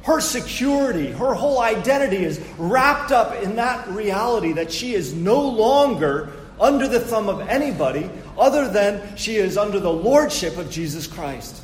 Her 0.03 0.21
security, 0.21 1.13
her 1.13 1.33
whole 1.33 1.61
identity 1.61 2.25
is 2.25 2.41
wrapped 2.59 3.13
up 3.13 3.43
in 3.43 3.57
that 3.57 3.89
reality 3.89 4.53
that 4.55 4.73
she 4.73 4.95
is 4.95 5.15
no 5.15 5.41
longer 5.49 6.33
under 6.65 6.89
the 6.89 6.99
thumb 6.99 7.29
of 7.29 7.41
anybody 7.43 8.11
other 8.39 8.67
than 8.67 9.17
she 9.17 9.37
is 9.37 9.59
under 9.59 9.79
the 9.79 9.93
lordship 9.93 10.57
of 10.57 10.71
Jesus 10.71 11.07
Christ. 11.07 11.61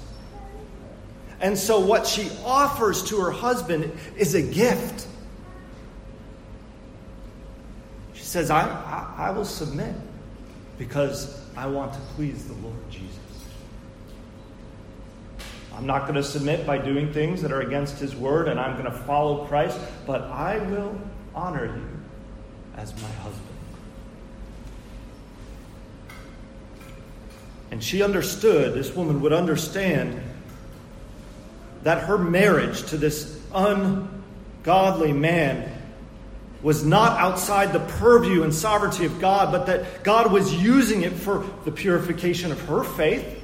And 1.40 1.56
so, 1.56 1.80
what 1.80 2.06
she 2.06 2.30
offers 2.44 3.02
to 3.04 3.18
her 3.20 3.30
husband 3.30 3.90
is 4.18 4.34
a 4.34 4.42
gift. 4.42 5.06
She 8.12 8.22
says, 8.22 8.50
I, 8.50 8.68
I, 8.68 9.28
I 9.28 9.30
will 9.30 9.46
submit 9.46 9.94
because 10.76 11.40
I 11.56 11.66
want 11.66 11.94
to 11.94 12.00
please 12.14 12.46
the 12.46 12.52
Lord 12.54 12.90
Jesus. 12.90 13.16
I'm 15.74 15.86
not 15.86 16.02
going 16.02 16.16
to 16.16 16.22
submit 16.22 16.66
by 16.66 16.76
doing 16.76 17.10
things 17.10 17.40
that 17.40 17.52
are 17.52 17.62
against 17.62 17.98
his 17.98 18.14
word, 18.14 18.48
and 18.48 18.60
I'm 18.60 18.72
going 18.72 18.84
to 18.84 18.98
follow 19.04 19.46
Christ, 19.46 19.80
but 20.06 20.20
I 20.24 20.58
will 20.58 21.00
honor 21.34 21.64
you 21.64 21.88
as 22.76 22.92
my 23.00 23.08
husband. 23.08 23.49
And 27.70 27.82
she 27.82 28.02
understood, 28.02 28.74
this 28.74 28.94
woman 28.94 29.20
would 29.20 29.32
understand, 29.32 30.20
that 31.82 32.04
her 32.04 32.18
marriage 32.18 32.82
to 32.90 32.96
this 32.96 33.40
ungodly 33.54 35.12
man 35.12 35.76
was 36.62 36.84
not 36.84 37.18
outside 37.18 37.72
the 37.72 37.80
purview 37.80 38.42
and 38.42 38.54
sovereignty 38.54 39.06
of 39.06 39.18
God, 39.18 39.50
but 39.50 39.66
that 39.66 40.04
God 40.04 40.30
was 40.30 40.54
using 40.54 41.02
it 41.02 41.12
for 41.12 41.46
the 41.64 41.72
purification 41.72 42.52
of 42.52 42.60
her 42.62 42.84
faith 42.84 43.42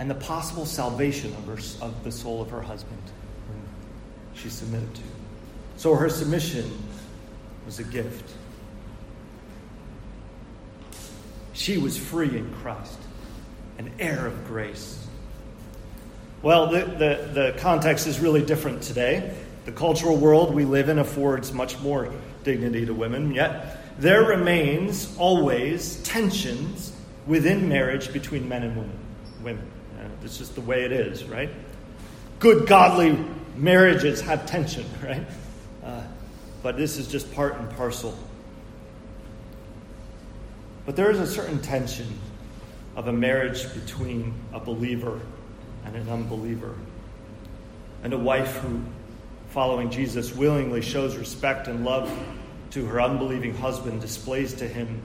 and 0.00 0.10
the 0.10 0.14
possible 0.14 0.66
salvation 0.66 1.32
of, 1.34 1.46
her, 1.46 1.84
of 1.86 2.02
the 2.02 2.10
soul 2.10 2.40
of 2.40 2.50
her 2.50 2.62
husband, 2.62 3.02
she 4.34 4.48
submitted 4.48 4.92
to. 4.94 5.02
So 5.76 5.94
her 5.94 6.08
submission 6.08 6.70
was 7.66 7.78
a 7.78 7.84
gift. 7.84 8.32
She 11.52 11.76
was 11.76 11.96
free 11.98 12.36
in 12.36 12.52
Christ, 12.54 12.98
an 13.80 13.90
heir 13.98 14.26
of 14.26 14.46
grace. 14.46 15.06
Well, 16.42 16.66
the, 16.66 16.80
the, 16.84 17.30
the 17.32 17.54
context 17.60 18.06
is 18.06 18.20
really 18.20 18.44
different 18.44 18.82
today. 18.82 19.34
The 19.64 19.72
cultural 19.72 20.18
world 20.18 20.54
we 20.54 20.66
live 20.66 20.90
in 20.90 20.98
affords 20.98 21.50
much 21.54 21.78
more 21.80 22.12
dignity 22.44 22.84
to 22.84 22.92
women, 22.92 23.32
yet 23.32 23.98
there 23.98 24.24
remains 24.24 25.16
always 25.16 25.96
tensions 26.02 26.92
within 27.26 27.70
marriage 27.70 28.12
between 28.12 28.46
men 28.46 28.64
and 28.64 28.76
women. 28.76 28.98
women. 29.42 29.66
Uh, 29.98 30.08
it's 30.24 30.36
just 30.36 30.54
the 30.56 30.60
way 30.60 30.84
it 30.84 30.92
is, 30.92 31.24
right? 31.24 31.48
Good, 32.38 32.68
godly 32.68 33.18
marriages 33.56 34.20
have 34.20 34.44
tension, 34.44 34.84
right? 35.02 35.24
Uh, 35.82 36.02
but 36.62 36.76
this 36.76 36.98
is 36.98 37.08
just 37.08 37.32
part 37.34 37.56
and 37.56 37.70
parcel. 37.76 38.14
But 40.84 40.96
there 40.96 41.10
is 41.10 41.18
a 41.18 41.26
certain 41.26 41.62
tension 41.62 42.06
of 42.96 43.08
a 43.08 43.12
marriage 43.12 43.72
between 43.74 44.34
a 44.52 44.60
believer 44.60 45.20
and 45.84 45.96
an 45.96 46.08
unbeliever, 46.08 46.74
and 48.02 48.12
a 48.12 48.18
wife 48.18 48.56
who 48.56 48.80
following 49.50 49.90
Jesus 49.90 50.34
willingly 50.34 50.80
shows 50.80 51.16
respect 51.16 51.66
and 51.66 51.84
love 51.84 52.10
to 52.70 52.86
her 52.86 53.00
unbelieving 53.00 53.54
husband, 53.54 54.00
displays 54.00 54.54
to 54.54 54.68
him 54.68 55.02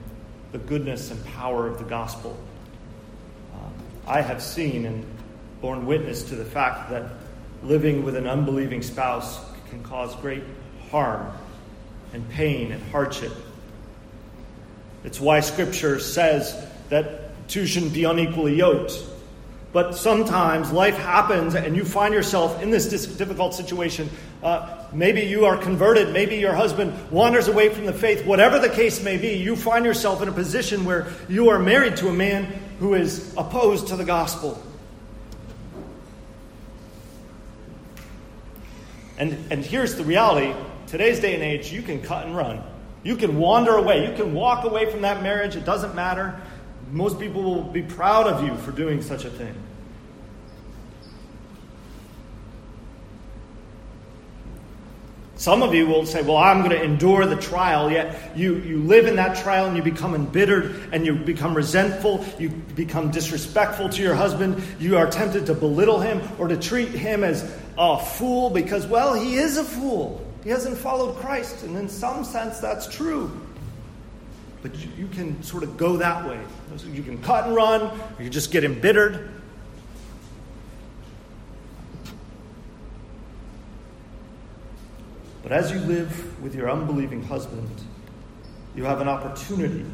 the 0.52 0.58
goodness 0.58 1.10
and 1.10 1.24
power 1.26 1.66
of 1.66 1.78
the 1.78 1.84
gospel. 1.84 2.38
Uh, 3.54 3.58
I 4.06 4.22
have 4.22 4.40
seen 4.40 4.86
and 4.86 5.04
borne 5.60 5.84
witness 5.84 6.22
to 6.24 6.36
the 6.36 6.44
fact 6.44 6.90
that 6.90 7.12
living 7.64 8.04
with 8.04 8.14
an 8.14 8.28
unbelieving 8.28 8.82
spouse 8.82 9.40
can 9.68 9.82
cause 9.82 10.14
great 10.16 10.44
harm 10.90 11.32
and 12.12 12.28
pain 12.30 12.70
and 12.70 12.82
hardship. 12.92 13.32
It's 15.02 15.20
why 15.20 15.40
Scripture 15.40 15.98
says 15.98 16.54
that 16.88 17.25
two 17.48 17.66
shouldn't 17.66 17.94
be 17.94 18.04
unequally 18.04 18.56
yoked. 18.56 19.02
But 19.72 19.94
sometimes 19.94 20.72
life 20.72 20.96
happens 20.96 21.54
and 21.54 21.76
you 21.76 21.84
find 21.84 22.14
yourself 22.14 22.62
in 22.62 22.70
this 22.70 22.86
difficult 22.86 23.54
situation. 23.54 24.08
Uh, 24.42 24.84
maybe 24.92 25.22
you 25.22 25.44
are 25.44 25.58
converted, 25.58 26.14
maybe 26.14 26.36
your 26.36 26.54
husband 26.54 26.94
wanders 27.10 27.48
away 27.48 27.68
from 27.68 27.84
the 27.84 27.92
faith. 27.92 28.24
Whatever 28.24 28.58
the 28.58 28.70
case 28.70 29.02
may 29.02 29.18
be, 29.18 29.34
you 29.34 29.54
find 29.54 29.84
yourself 29.84 30.22
in 30.22 30.28
a 30.28 30.32
position 30.32 30.86
where 30.86 31.08
you 31.28 31.50
are 31.50 31.58
married 31.58 31.96
to 31.98 32.08
a 32.08 32.12
man 32.12 32.44
who 32.78 32.94
is 32.94 33.34
opposed 33.36 33.88
to 33.88 33.96
the 33.96 34.04
gospel. 34.04 34.62
And, 39.18 39.36
and 39.50 39.64
here's 39.64 39.94
the 39.94 40.04
reality 40.04 40.54
today's 40.86 41.20
day 41.20 41.34
and 41.34 41.42
age, 41.42 41.72
you 41.72 41.82
can 41.82 42.00
cut 42.00 42.26
and 42.26 42.36
run. 42.36 42.62
You 43.02 43.16
can 43.16 43.36
wander 43.36 43.76
away. 43.76 44.08
You 44.08 44.16
can 44.16 44.34
walk 44.34 44.64
away 44.64 44.90
from 44.90 45.02
that 45.02 45.22
marriage. 45.22 45.54
It 45.54 45.64
doesn't 45.64 45.94
matter. 45.94 46.40
Most 46.90 47.18
people 47.18 47.42
will 47.42 47.62
be 47.62 47.82
proud 47.82 48.26
of 48.26 48.46
you 48.46 48.56
for 48.58 48.70
doing 48.70 49.02
such 49.02 49.24
a 49.24 49.30
thing. 49.30 49.54
Some 55.38 55.62
of 55.62 55.74
you 55.74 55.86
will 55.86 56.06
say, 56.06 56.22
Well, 56.22 56.38
I'm 56.38 56.58
going 56.60 56.70
to 56.70 56.82
endure 56.82 57.26
the 57.26 57.36
trial, 57.36 57.90
yet 57.90 58.36
you, 58.36 58.56
you 58.56 58.78
live 58.78 59.06
in 59.06 59.16
that 59.16 59.36
trial 59.36 59.66
and 59.66 59.76
you 59.76 59.82
become 59.82 60.14
embittered 60.14 60.88
and 60.92 61.04
you 61.04 61.14
become 61.14 61.54
resentful, 61.54 62.24
you 62.38 62.48
become 62.48 63.10
disrespectful 63.10 63.90
to 63.90 64.02
your 64.02 64.14
husband, 64.14 64.62
you 64.78 64.96
are 64.96 65.10
tempted 65.10 65.46
to 65.46 65.54
belittle 65.54 66.00
him 66.00 66.22
or 66.38 66.48
to 66.48 66.56
treat 66.56 66.88
him 66.88 67.22
as 67.22 67.48
a 67.76 67.98
fool 67.98 68.48
because, 68.48 68.86
well, 68.86 69.12
he 69.12 69.34
is 69.34 69.58
a 69.58 69.64
fool. 69.64 70.24
He 70.42 70.48
hasn't 70.50 70.78
followed 70.78 71.16
Christ, 71.16 71.64
and 71.64 71.76
in 71.76 71.88
some 71.88 72.24
sense, 72.24 72.58
that's 72.58 72.86
true. 72.86 73.45
But 74.62 74.74
you, 74.76 74.88
you 74.96 75.08
can 75.08 75.42
sort 75.42 75.62
of 75.62 75.76
go 75.76 75.96
that 75.98 76.26
way. 76.28 76.40
You 76.92 77.02
can 77.02 77.22
cut 77.22 77.46
and 77.46 77.54
run, 77.54 77.82
or 77.82 78.22
you 78.22 78.30
just 78.30 78.50
get 78.50 78.64
embittered. 78.64 79.30
But 85.42 85.52
as 85.52 85.70
you 85.70 85.78
live 85.78 86.42
with 86.42 86.56
your 86.56 86.68
unbelieving 86.68 87.22
husband, 87.22 87.70
you 88.74 88.84
have 88.84 89.00
an 89.00 89.08
opportunity 89.08 89.86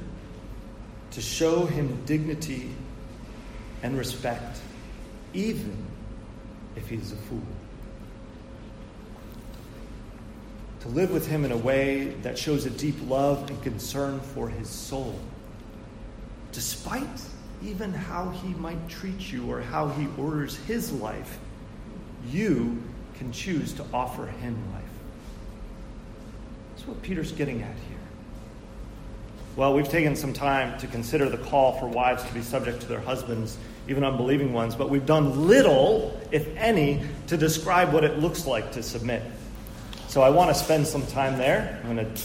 to 1.11 1.21
show 1.21 1.67
him 1.67 2.03
dignity 2.07 2.71
and 3.83 3.99
respect, 3.99 4.61
even 5.35 5.77
if 6.75 6.89
he's 6.89 7.13
a 7.13 7.17
fool. 7.17 7.43
To 10.83 10.89
live 10.89 11.13
with 11.13 11.29
him 11.29 11.45
in 11.45 11.53
a 11.53 11.57
way 11.57 12.07
that 12.23 12.37
shows 12.37 12.67
a 12.67 12.71
deep 12.71 12.97
love 13.09 13.49
and 13.49 13.63
concern 13.63 14.19
for 14.19 14.49
his 14.49 14.69
soul, 14.69 15.15
despite 16.51 17.07
even 17.65 17.93
how 17.93 18.31
he 18.31 18.49
might 18.55 18.89
treat 18.89 19.33
you 19.33 19.49
or 19.49 19.61
how 19.61 19.91
he 19.91 20.09
orders 20.19 20.57
his 20.67 20.91
life, 20.91 21.39
you 22.29 22.83
can 23.17 23.31
choose 23.31 23.73
to 23.75 23.85
offer 23.95 24.27
him 24.27 24.57
life. 24.73 24.83
That's 26.75 26.89
what 26.89 27.01
Peter's 27.03 27.31
getting 27.31 27.63
at 27.63 27.77
here. 27.89 27.99
Well, 29.55 29.75
we've 29.75 29.89
taken 29.89 30.17
some 30.17 30.33
time 30.33 30.77
to 30.81 30.89
consider 30.89 31.29
the 31.29 31.39
call 31.39 31.79
for 31.79 31.87
wives 31.87 32.25
to 32.25 32.35
be 32.35 32.43
subject 32.43 32.81
to 32.81 32.89
their 32.89 33.01
husbands, 33.01 33.57
even 33.87 34.03
unbelieving 34.03 34.53
ones, 34.53 34.75
but 34.75 34.91
we've 34.91 35.07
done 35.07 35.47
little, 35.47 36.21
if 36.33 36.49
any, 36.57 37.05
to 37.29 37.37
describe 37.37 37.93
what 37.93 38.03
it 38.03 38.19
looks 38.19 38.47
like 38.47 38.73
to 38.73 38.83
submit. 38.83 39.23
So 40.13 40.21
I 40.21 40.29
want 40.29 40.51
to 40.51 40.55
spend 40.55 40.87
some 40.87 41.07
time 41.07 41.39
there. 41.39 41.81
I'm 41.83 41.97
going 41.97 42.15
to. 42.15 42.23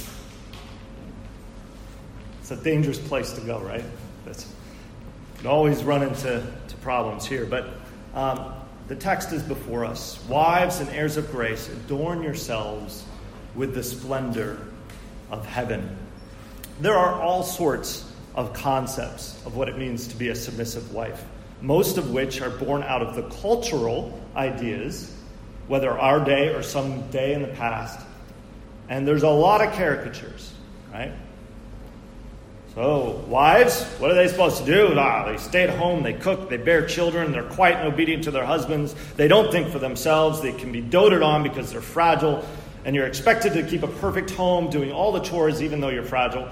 It's 2.41 2.51
a 2.51 2.57
dangerous 2.57 2.99
place 2.99 3.31
to 3.31 3.39
go, 3.39 3.61
right? 3.61 3.85
That's, 4.25 4.45
you 5.41 5.49
always 5.49 5.85
run 5.85 6.03
into 6.03 6.45
to 6.67 6.75
problems 6.81 7.25
here. 7.25 7.45
But 7.45 7.69
um, 8.13 8.55
the 8.89 8.95
text 8.97 9.31
is 9.31 9.41
before 9.41 9.85
us. 9.85 10.21
Wives 10.27 10.81
and 10.81 10.89
heirs 10.89 11.15
of 11.15 11.31
grace, 11.31 11.69
adorn 11.69 12.23
yourselves 12.23 13.05
with 13.55 13.73
the 13.73 13.83
splendor 13.83 14.59
of 15.31 15.45
heaven. 15.45 15.97
There 16.81 16.97
are 16.97 17.21
all 17.21 17.41
sorts 17.41 18.11
of 18.35 18.51
concepts 18.51 19.41
of 19.45 19.55
what 19.55 19.69
it 19.69 19.77
means 19.77 20.09
to 20.09 20.17
be 20.17 20.27
a 20.27 20.35
submissive 20.35 20.93
wife, 20.93 21.23
most 21.61 21.97
of 21.97 22.11
which 22.11 22.41
are 22.41 22.49
born 22.49 22.83
out 22.83 23.01
of 23.01 23.15
the 23.15 23.23
cultural 23.39 24.21
ideas, 24.35 25.13
whether 25.67 25.91
our 25.91 26.23
day 26.23 26.53
or 26.53 26.63
some 26.63 27.09
day 27.09 27.33
in 27.33 27.41
the 27.41 27.47
past. 27.49 27.99
And 28.89 29.07
there's 29.07 29.23
a 29.23 29.29
lot 29.29 29.65
of 29.65 29.73
caricatures, 29.73 30.53
right? 30.93 31.11
So, 32.73 33.23
wives, 33.27 33.83
what 33.97 34.11
are 34.11 34.13
they 34.13 34.27
supposed 34.27 34.59
to 34.59 34.65
do? 34.65 34.93
Ah, 34.97 35.25
they 35.25 35.37
stay 35.37 35.63
at 35.63 35.71
home, 35.71 36.03
they 36.03 36.13
cook, 36.13 36.47
they 36.49 36.57
bear 36.57 36.85
children, 36.85 37.31
they're 37.31 37.41
quiet 37.43 37.77
and 37.77 37.91
obedient 37.91 38.25
to 38.25 38.31
their 38.31 38.45
husbands, 38.45 38.95
they 39.15 39.27
don't 39.27 39.51
think 39.51 39.69
for 39.69 39.79
themselves, 39.79 40.41
they 40.41 40.53
can 40.53 40.71
be 40.71 40.79
doted 40.79 41.23
on 41.23 41.41
because 41.41 41.71
they're 41.71 41.81
fragile, 41.81 42.45
and 42.85 42.95
you're 42.95 43.07
expected 43.07 43.53
to 43.53 43.63
keep 43.63 43.81
a 43.81 43.87
perfect 43.87 44.29
home, 44.29 44.69
doing 44.69 44.91
all 44.91 45.11
the 45.11 45.21
chores, 45.21 45.61
even 45.63 45.81
though 45.81 45.89
you're 45.89 46.03
fragile. 46.03 46.47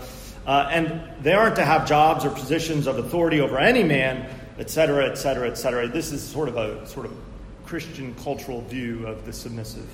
Uh, 0.48 0.68
and 0.72 1.02
they 1.22 1.34
aren't 1.34 1.56
to 1.58 1.64
have 1.64 1.88
jobs 1.88 2.26
or 2.26 2.32
positions 2.32 2.88
of 2.88 2.98
authority 2.98 3.40
over 3.40 3.58
any 3.58 3.84
man, 3.84 4.28
etc., 4.58 5.06
etc., 5.06 5.50
etc. 5.50 5.88
This 5.88 6.12
is 6.12 6.24
sort 6.24 6.50
of 6.50 6.58
a 6.58 6.88
sort 6.88 7.06
of 7.06 7.14
Christian 7.66 8.14
cultural 8.16 8.62
view 8.62 9.08
of 9.08 9.26
the 9.26 9.34
submissive 9.34 9.90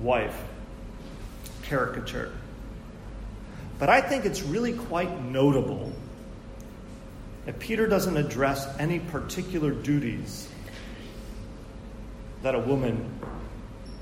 wife 0.00 0.42
caricature. 1.62 2.32
But 3.78 3.88
I 3.88 4.00
think 4.00 4.24
it's 4.24 4.42
really 4.42 4.72
quite 4.72 5.22
notable 5.24 5.92
that 7.46 7.58
Peter 7.58 7.86
doesn't 7.86 8.16
address 8.16 8.66
any 8.78 9.00
particular 9.00 9.72
duties 9.72 10.48
that 12.42 12.54
a 12.54 12.58
woman 12.58 13.20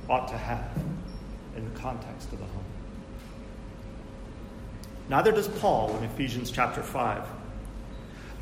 ought 0.08 0.28
to 0.28 0.36
have 0.36 0.76
in 1.56 1.64
the 1.72 1.80
context 1.80 2.32
of 2.32 2.38
the 2.38 2.44
home. 2.44 2.64
Neither 5.08 5.32
does 5.32 5.48
Paul 5.48 5.96
in 5.96 6.04
Ephesians 6.04 6.50
chapter 6.50 6.82
5. 6.82 7.22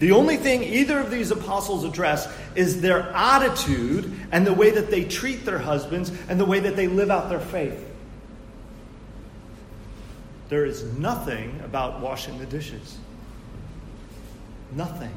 The 0.01 0.13
only 0.13 0.39
thing 0.39 0.63
either 0.63 0.99
of 0.99 1.11
these 1.11 1.31
apostles 1.31 1.85
address 1.85 2.27
is 2.55 2.81
their 2.81 3.11
attitude 3.11 4.11
and 4.33 4.47
the 4.47 4.55
way 4.55 4.71
that 4.71 4.91
they 4.91 5.05
treat 5.05 5.45
their 5.45 5.59
husbands 5.59 6.11
and 6.29 6.41
the 6.41 6.47
way 6.47 6.59
that 6.61 6.75
they 6.75 6.89
live 6.89 7.11
out 7.11 7.29
their 7.29 7.39
faith. 7.39 7.87
There 10.49 10.65
is 10.65 10.83
nothing 10.99 11.61
about 11.65 12.01
washing 12.01 12.39
the 12.39 12.47
dishes. 12.47 12.97
Nothing. 14.73 15.15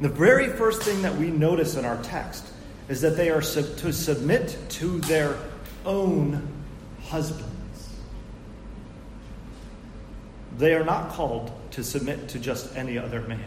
the 0.00 0.08
very 0.08 0.48
first 0.48 0.82
thing 0.82 1.02
that 1.02 1.14
we 1.14 1.28
notice 1.28 1.76
in 1.76 1.84
our 1.84 2.02
text 2.02 2.46
is 2.88 3.02
that 3.02 3.18
they 3.18 3.28
are 3.28 3.42
sub- 3.42 3.76
to 3.76 3.92
submit 3.92 4.56
to 4.70 4.98
their 5.00 5.36
own 5.84 6.48
husbands. 7.04 7.49
They 10.60 10.74
are 10.74 10.84
not 10.84 11.12
called 11.12 11.50
to 11.70 11.82
submit 11.82 12.28
to 12.28 12.38
just 12.38 12.76
any 12.76 12.98
other 12.98 13.22
man. 13.22 13.40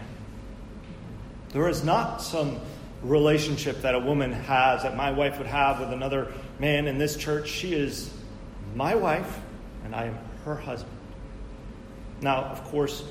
There 1.49 1.69
is 1.69 1.83
not 1.83 2.23
some 2.23 2.59
relationship 3.03 3.83
that 3.83 3.93
a 3.93 3.99
woman 3.99 4.33
has, 4.33 4.81
that 4.81 4.97
my 4.97 5.11
wife 5.11 5.37
would 5.37 5.45
have 5.45 5.79
with 5.79 5.93
another 5.93 6.31
man 6.57 6.87
in 6.87 6.97
this 6.97 7.15
church. 7.15 7.49
She 7.49 7.75
is 7.75 8.11
my 8.73 8.95
wife, 8.95 9.39
and 9.85 9.93
I 9.93 10.05
am 10.05 10.17
her 10.45 10.55
husband. 10.55 10.97
Now, 12.21 12.45
of 12.45 12.63
course, 12.63 13.03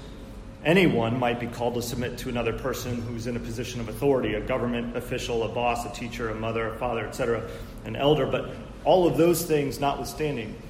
anyone 0.64 1.20
might 1.20 1.38
be 1.38 1.46
called 1.46 1.74
to 1.74 1.82
submit 1.82 2.18
to 2.18 2.28
another 2.28 2.54
person 2.54 3.02
who's 3.02 3.28
in 3.28 3.36
a 3.36 3.40
position 3.40 3.80
of 3.80 3.88
authority 3.88 4.34
a 4.34 4.40
government 4.40 4.96
official, 4.96 5.44
a 5.44 5.48
boss, 5.48 5.86
a 5.86 5.94
teacher, 5.96 6.28
a 6.28 6.34
mother, 6.34 6.74
a 6.74 6.76
father, 6.76 7.06
etc., 7.06 7.48
an 7.84 7.94
elder. 7.94 8.26
But 8.26 8.50
all 8.84 9.06
of 9.06 9.16
those 9.16 9.44
things 9.44 9.78
notwithstanding, 9.78 10.60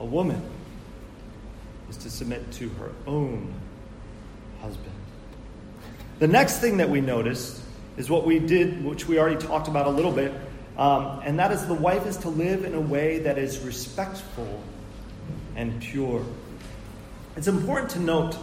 a 0.00 0.06
woman 0.06 0.55
is 1.88 1.96
to 1.98 2.10
submit 2.10 2.50
to 2.52 2.68
her 2.70 2.92
own 3.06 3.52
husband. 4.60 4.92
The 6.18 6.26
next 6.26 6.58
thing 6.58 6.78
that 6.78 6.88
we 6.88 7.00
notice 7.00 7.62
is 7.96 8.10
what 8.10 8.26
we 8.26 8.38
did, 8.38 8.84
which 8.84 9.06
we 9.06 9.18
already 9.18 9.36
talked 9.36 9.68
about 9.68 9.86
a 9.86 9.90
little 9.90 10.12
bit, 10.12 10.32
um, 10.78 11.20
and 11.24 11.38
that 11.38 11.52
is 11.52 11.66
the 11.66 11.74
wife 11.74 12.06
is 12.06 12.16
to 12.18 12.28
live 12.28 12.64
in 12.64 12.74
a 12.74 12.80
way 12.80 13.20
that 13.20 13.38
is 13.38 13.58
respectful 13.60 14.62
and 15.54 15.80
pure. 15.80 16.24
It's 17.36 17.48
important 17.48 17.90
to 17.90 17.98
note 17.98 18.36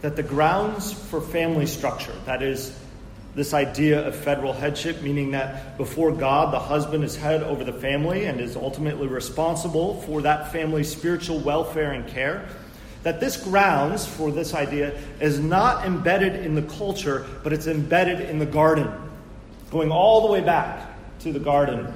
that 0.00 0.16
the 0.16 0.22
grounds 0.22 0.92
for 0.92 1.20
family 1.20 1.66
structure, 1.66 2.14
that 2.24 2.42
is, 2.42 2.76
this 3.34 3.54
idea 3.54 4.06
of 4.06 4.16
federal 4.16 4.52
headship, 4.52 5.02
meaning 5.02 5.30
that 5.30 5.76
before 5.78 6.10
God, 6.10 6.52
the 6.52 6.58
husband 6.58 7.04
is 7.04 7.14
head 7.14 7.42
over 7.42 7.62
the 7.62 7.72
family 7.72 8.24
and 8.24 8.40
is 8.40 8.56
ultimately 8.56 9.06
responsible 9.06 10.00
for 10.02 10.22
that 10.22 10.50
family's 10.50 10.90
spiritual 10.90 11.38
welfare 11.38 11.92
and 11.92 12.08
care. 12.08 12.48
That 13.02 13.20
this 13.20 13.36
grounds 13.36 14.06
for 14.06 14.30
this 14.30 14.54
idea 14.54 14.98
is 15.20 15.40
not 15.40 15.86
embedded 15.86 16.44
in 16.44 16.54
the 16.54 16.62
culture, 16.62 17.26
but 17.42 17.52
it's 17.52 17.66
embedded 17.66 18.28
in 18.28 18.38
the 18.38 18.46
garden, 18.46 18.92
going 19.70 19.90
all 19.90 20.26
the 20.26 20.32
way 20.32 20.40
back 20.40 20.86
to 21.20 21.32
the 21.32 21.38
garden. 21.38 21.92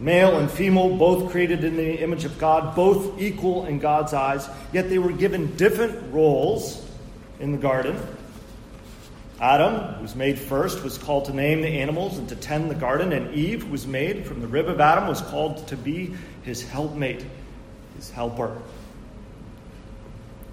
Male 0.00 0.38
and 0.38 0.50
female, 0.50 0.96
both 0.96 1.30
created 1.30 1.64
in 1.64 1.76
the 1.76 2.02
image 2.02 2.24
of 2.24 2.36
God, 2.38 2.74
both 2.74 3.20
equal 3.20 3.66
in 3.66 3.78
God's 3.78 4.12
eyes, 4.12 4.48
yet 4.72 4.90
they 4.90 4.98
were 4.98 5.12
given 5.12 5.54
different 5.56 6.12
roles 6.12 6.84
in 7.40 7.52
the 7.52 7.58
garden. 7.58 7.96
Adam, 9.40 9.94
who 9.94 10.02
was 10.02 10.14
made 10.14 10.38
first, 10.38 10.84
was 10.84 10.98
called 10.98 11.24
to 11.24 11.32
name 11.32 11.62
the 11.62 11.68
animals 11.80 12.18
and 12.18 12.28
to 12.28 12.36
tend 12.36 12.70
the 12.70 12.74
garden, 12.74 13.12
and 13.12 13.34
Eve, 13.34 13.64
who 13.64 13.70
was 13.70 13.86
made 13.86 14.26
from 14.26 14.40
the 14.40 14.46
rib 14.46 14.68
of 14.68 14.80
Adam, 14.80 15.08
was 15.08 15.20
called 15.22 15.66
to 15.68 15.76
be 15.76 16.14
his 16.42 16.62
helpmate, 16.68 17.24
his 17.96 18.10
helper. 18.10 18.56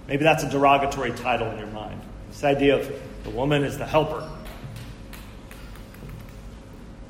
Maybe 0.09 0.23
that's 0.23 0.43
a 0.43 0.49
derogatory 0.49 1.11
title 1.11 1.51
in 1.51 1.59
your 1.59 1.67
mind. 1.67 2.01
This 2.29 2.43
idea 2.43 2.79
of 2.79 2.91
the 3.23 3.29
woman 3.29 3.63
is 3.63 3.77
the 3.77 3.85
helper. 3.85 4.27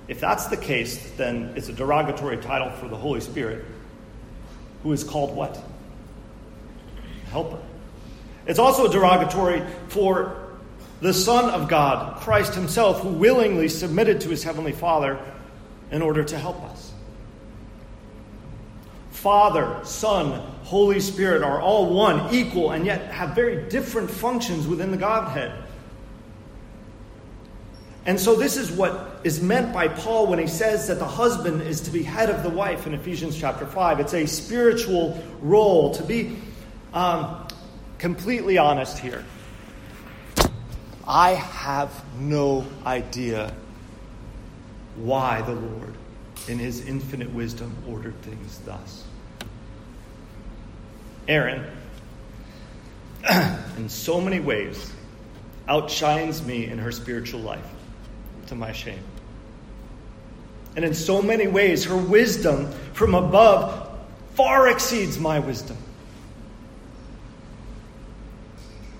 If 0.09 0.19
that's 0.19 0.47
the 0.47 0.57
case, 0.57 1.11
then 1.11 1.53
it's 1.55 1.69
a 1.69 1.73
derogatory 1.73 2.37
title 2.37 2.69
for 2.71 2.89
the 2.89 2.97
Holy 2.97 3.21
Spirit, 3.21 3.63
who 4.83 4.91
is 4.91 5.05
called 5.05 5.33
what? 5.33 5.63
Helper. 7.31 7.61
It's 8.45 8.59
also 8.59 8.91
derogatory 8.91 9.63
for 9.87 10.57
the 10.99 11.13
Son 11.13 11.49
of 11.51 11.69
God, 11.69 12.19
Christ 12.19 12.53
Himself, 12.53 12.99
who 12.99 13.09
willingly 13.09 13.69
submitted 13.69 14.19
to 14.21 14.29
His 14.29 14.43
Heavenly 14.43 14.73
Father 14.73 15.17
in 15.89 16.01
order 16.01 16.25
to 16.25 16.37
help 16.37 16.61
us. 16.63 16.88
Father, 19.19 19.81
Son, 19.83 20.31
Holy 20.63 21.01
Spirit 21.01 21.43
are 21.43 21.59
all 21.59 21.93
one, 21.93 22.33
equal, 22.33 22.71
and 22.71 22.85
yet 22.85 23.11
have 23.11 23.35
very 23.35 23.67
different 23.67 24.09
functions 24.09 24.65
within 24.65 24.91
the 24.91 24.97
Godhead. 24.97 25.51
And 28.05 28.17
so, 28.17 28.35
this 28.35 28.55
is 28.55 28.71
what 28.71 29.19
is 29.25 29.41
meant 29.41 29.73
by 29.73 29.89
Paul 29.89 30.27
when 30.27 30.39
he 30.39 30.47
says 30.47 30.87
that 30.87 30.99
the 30.99 31.05
husband 31.05 31.61
is 31.63 31.81
to 31.81 31.91
be 31.91 32.01
head 32.01 32.29
of 32.29 32.43
the 32.43 32.49
wife 32.49 32.87
in 32.87 32.93
Ephesians 32.93 33.37
chapter 33.37 33.65
5. 33.65 33.99
It's 33.99 34.13
a 34.13 34.25
spiritual 34.25 35.21
role. 35.41 35.93
To 35.95 36.03
be 36.03 36.37
um, 36.93 37.45
completely 37.97 38.57
honest 38.57 38.99
here, 38.99 39.25
I 41.05 41.31
have 41.31 41.91
no 42.17 42.65
idea 42.85 43.53
why 44.95 45.41
the 45.41 45.55
Lord, 45.55 45.93
in 46.49 46.59
his 46.59 46.85
infinite 46.85 47.31
wisdom, 47.31 47.75
ordered 47.87 48.19
things 48.23 48.59
thus. 48.65 49.05
Erin, 51.27 51.63
in 53.77 53.87
so 53.87 54.19
many 54.19 54.39
ways, 54.39 54.91
outshines 55.67 56.43
me 56.43 56.65
in 56.65 56.79
her 56.79 56.91
spiritual 56.91 57.39
life, 57.41 57.69
to 58.47 58.55
my 58.55 58.71
shame. 58.71 59.03
And 60.75 60.83
in 60.83 60.93
so 60.93 61.21
many 61.21 61.47
ways, 61.47 61.85
her 61.85 61.97
wisdom 61.97 62.71
from 62.93 63.13
above 63.13 63.89
far 64.35 64.69
exceeds 64.69 65.19
my 65.19 65.39
wisdom. 65.39 65.77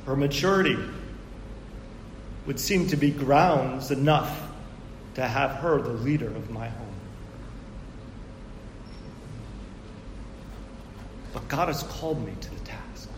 Her 0.05 0.15
maturity 0.15 0.77
would 2.45 2.59
seem 2.59 2.88
to 2.88 2.97
be 2.97 3.12
grounds 3.12 3.91
enough 3.91 4.41
to 5.15 5.27
have 5.27 5.51
her 5.51 5.81
the 5.81 5.89
leader 5.89 6.27
of 6.27 6.49
my 6.49 6.67
home. 6.67 6.88
But 11.33 11.38
God 11.49 11.67
has 11.67 11.83
called 11.83 12.25
me 12.25 12.31
to 12.39 12.49
the 12.49 12.59
task. 12.62 13.09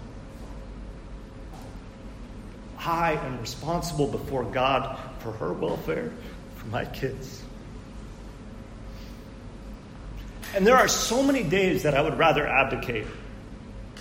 I 2.79 3.13
am 3.13 3.39
responsible 3.39 4.07
before 4.07 4.43
God 4.45 4.97
for 5.19 5.33
her 5.33 5.53
welfare, 5.53 6.11
for 6.55 6.67
my 6.67 6.85
kids. 6.85 7.43
And 10.55 10.65
there 10.65 10.77
are 10.77 10.87
so 10.87 11.21
many 11.21 11.43
days 11.43 11.83
that 11.83 11.93
I 11.93 12.01
would 12.01 12.17
rather 12.17 12.47
abdicate. 12.47 13.05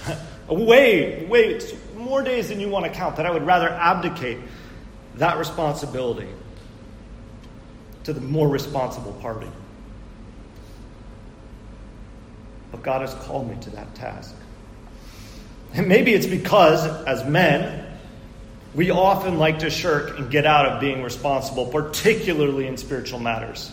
way, 0.48 1.26
way, 1.26 1.60
more 1.96 2.22
days 2.22 2.48
than 2.48 2.60
you 2.60 2.68
want 2.68 2.86
to 2.86 2.92
count 2.92 3.16
that 3.16 3.26
I 3.26 3.30
would 3.30 3.44
rather 3.44 3.68
abdicate 3.68 4.38
that 5.16 5.38
responsibility 5.38 6.28
to 8.04 8.12
the 8.12 8.20
more 8.20 8.48
responsible 8.48 9.12
party. 9.14 9.50
But 12.70 12.82
God 12.82 13.00
has 13.00 13.14
called 13.26 13.48
me 13.48 13.56
to 13.62 13.70
that 13.70 13.94
task. 13.94 14.34
And 15.74 15.86
maybe 15.88 16.12
it's 16.12 16.26
because, 16.26 16.86
as 17.04 17.24
men, 17.24 17.86
we 18.74 18.90
often 18.90 19.38
like 19.38 19.60
to 19.60 19.70
shirk 19.70 20.18
and 20.18 20.30
get 20.30 20.46
out 20.46 20.66
of 20.66 20.80
being 20.80 21.02
responsible, 21.02 21.66
particularly 21.66 22.66
in 22.66 22.76
spiritual 22.76 23.18
matters. 23.18 23.72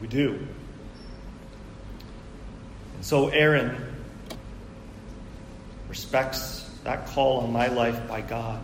We 0.00 0.08
do. 0.08 0.46
And 2.96 3.04
so 3.04 3.28
Erin 3.28 3.76
respects 5.88 6.70
that 6.82 7.06
call 7.06 7.40
on 7.40 7.52
my 7.52 7.68
life 7.68 8.08
by 8.08 8.20
God. 8.20 8.60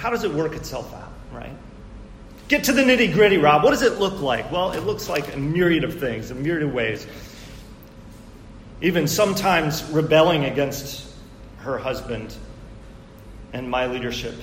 How 0.00 0.08
does 0.08 0.24
it 0.24 0.32
work 0.32 0.56
itself 0.56 0.94
out, 0.94 1.12
right? 1.30 1.52
Get 2.48 2.64
to 2.64 2.72
the 2.72 2.80
nitty 2.80 3.12
gritty, 3.12 3.36
Rob. 3.36 3.62
What 3.62 3.70
does 3.70 3.82
it 3.82 3.98
look 3.98 4.22
like? 4.22 4.50
Well, 4.50 4.72
it 4.72 4.80
looks 4.80 5.10
like 5.10 5.34
a 5.34 5.36
myriad 5.36 5.84
of 5.84 6.00
things, 6.00 6.30
a 6.30 6.34
myriad 6.34 6.62
of 6.62 6.72
ways. 6.72 7.06
Even 8.80 9.06
sometimes 9.06 9.84
rebelling 9.90 10.46
against 10.46 11.06
her 11.58 11.76
husband 11.76 12.34
and 13.52 13.68
my 13.68 13.86
leadership 13.88 14.34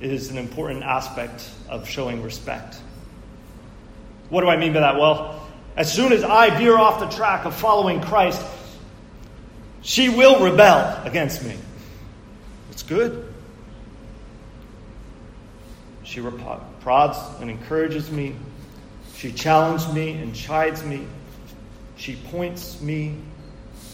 is 0.00 0.30
an 0.30 0.38
important 0.38 0.84
aspect 0.84 1.50
of 1.68 1.88
showing 1.88 2.22
respect. 2.22 2.76
What 4.28 4.42
do 4.42 4.48
I 4.48 4.56
mean 4.56 4.72
by 4.72 4.80
that? 4.80 4.96
Well, 4.96 5.44
as 5.76 5.92
soon 5.92 6.12
as 6.12 6.22
I 6.22 6.56
veer 6.56 6.78
off 6.78 7.00
the 7.00 7.08
track 7.08 7.46
of 7.46 7.54
following 7.56 8.00
Christ, 8.00 8.40
she 9.82 10.08
will 10.08 10.40
rebel 10.40 11.02
against 11.04 11.42
me. 11.42 11.56
It's 12.70 12.84
good. 12.84 13.27
She, 16.08 16.22
prods 16.80 17.18
and 17.38 17.50
encourages 17.50 18.10
me. 18.10 18.34
She 19.14 19.30
challenged 19.30 19.92
me 19.92 20.12
and 20.12 20.34
chides 20.34 20.82
me. 20.82 21.06
She 21.96 22.16
points 22.16 22.80
me 22.80 23.16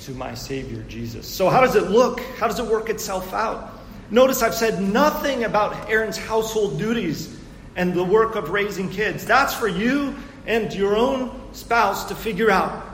to 0.04 0.12
my 0.12 0.32
Savior, 0.34 0.84
Jesus. 0.84 1.26
So, 1.26 1.48
how 1.48 1.60
does 1.60 1.74
it 1.74 1.90
look? 1.90 2.20
How 2.38 2.46
does 2.46 2.60
it 2.60 2.66
work 2.66 2.88
itself 2.88 3.34
out? 3.34 3.80
Notice 4.12 4.42
I've 4.42 4.54
said 4.54 4.80
nothing 4.80 5.42
about 5.42 5.90
Erin's 5.90 6.16
household 6.16 6.78
duties 6.78 7.36
and 7.74 7.92
the 7.92 8.04
work 8.04 8.36
of 8.36 8.50
raising 8.50 8.90
kids. 8.90 9.26
That's 9.26 9.52
for 9.52 9.66
you 9.66 10.14
and 10.46 10.72
your 10.72 10.96
own 10.96 11.36
spouse 11.52 12.04
to 12.04 12.14
figure 12.14 12.48
out. 12.48 12.84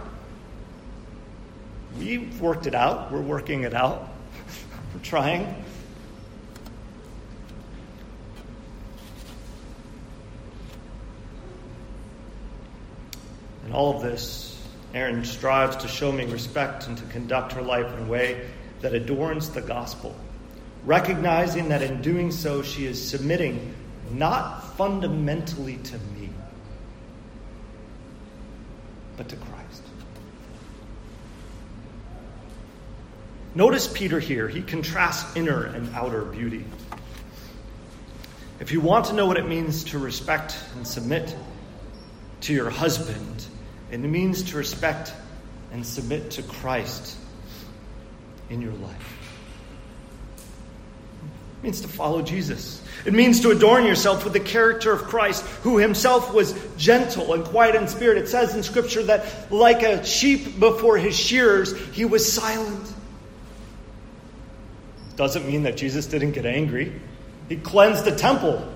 We've 1.99 2.41
worked 2.41 2.67
it 2.67 2.75
out. 2.75 3.13
We're 3.13 3.21
working 3.21 3.65
it 3.65 3.75
out. 3.75 4.09
We're 4.95 5.03
trying. 5.03 5.63
In 13.71 13.77
all 13.77 13.95
of 13.95 14.03
this, 14.03 14.61
Erin 14.95 15.25
strives 15.25 15.77
to 15.77 15.87
show 15.87 16.11
me 16.11 16.25
respect 16.25 16.89
and 16.89 16.99
to 16.99 17.05
conduct 17.05 17.53
her 17.53 17.63
life 17.63 17.87
in 17.97 18.03
a 18.03 18.09
way 18.09 18.49
that 18.81 18.95
adorns 18.95 19.51
the 19.51 19.61
gospel, 19.61 20.13
recognizing 20.85 21.69
that 21.69 21.81
in 21.81 22.03
doing 22.03 22.33
so 22.33 22.63
she 22.63 22.85
is 22.85 23.01
submitting 23.01 23.73
not 24.11 24.77
fundamentally 24.77 25.77
to 25.77 25.97
me, 26.19 26.31
but 29.17 29.29
to 29.29 29.37
Christ. 29.37 29.85
Notice 33.55 33.87
Peter 33.87 34.19
here. 34.19 34.49
He 34.49 34.63
contrasts 34.63 35.37
inner 35.37 35.67
and 35.67 35.95
outer 35.95 36.25
beauty. 36.25 36.65
If 38.59 38.73
you 38.73 38.81
want 38.81 39.05
to 39.07 39.13
know 39.13 39.27
what 39.27 39.37
it 39.37 39.47
means 39.47 39.85
to 39.85 40.01
respect 40.01 40.59
and 40.75 40.85
submit 40.85 41.37
to 42.41 42.53
your 42.53 42.71
husband, 42.71 43.47
it 43.91 43.99
means 43.99 44.45
to 44.51 44.57
respect 44.57 45.13
and 45.73 45.85
submit 45.85 46.33
to 46.33 46.43
Christ 46.43 47.17
in 48.49 48.61
your 48.61 48.73
life. 48.75 49.17
It 51.59 51.65
means 51.65 51.81
to 51.83 51.89
follow 51.89 52.23
Jesus. 52.23 52.83
It 53.05 53.13
means 53.13 53.41
to 53.41 53.51
adorn 53.51 53.87
yourself 53.87 54.25
with 54.25 54.33
the 54.33 54.41
character 54.41 54.93
of 54.93 55.03
Christ, 55.05 55.45
who 55.63 55.79
himself 55.79 56.33
was 56.33 56.55
gentle 56.77 57.35
and 57.35 57.45
quiet 57.45 57.75
in 57.75 57.89
spirit. 57.89 58.19
It 58.19 58.29
says 58.29 58.55
in 58.55 58.63
Scripture 58.63 59.03
that, 59.05 59.53
like 59.53 59.83
a 59.83 60.05
sheep 60.05 60.59
before 60.59 60.97
his 60.97 61.19
shearers, 61.19 61.77
he 61.93 62.05
was 62.05 62.31
silent. 62.31 62.95
Doesn't 65.17 65.47
mean 65.47 65.65
that 65.65 65.77
Jesus 65.77 66.07
didn't 66.07 66.33
get 66.33 66.47
angry. 66.47 66.99
He 67.49 67.57
cleansed 67.57 68.05
the 68.05 68.15
temple. 68.15 68.73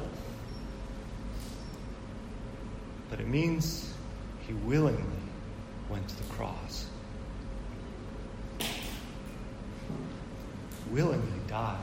But 3.08 3.20
it 3.20 3.28
means 3.28 3.93
he 4.46 4.52
willingly 4.52 5.02
went 5.88 6.08
to 6.08 6.16
the 6.16 6.34
cross. 6.34 6.86
Willingly 10.90 11.40
died. 11.48 11.78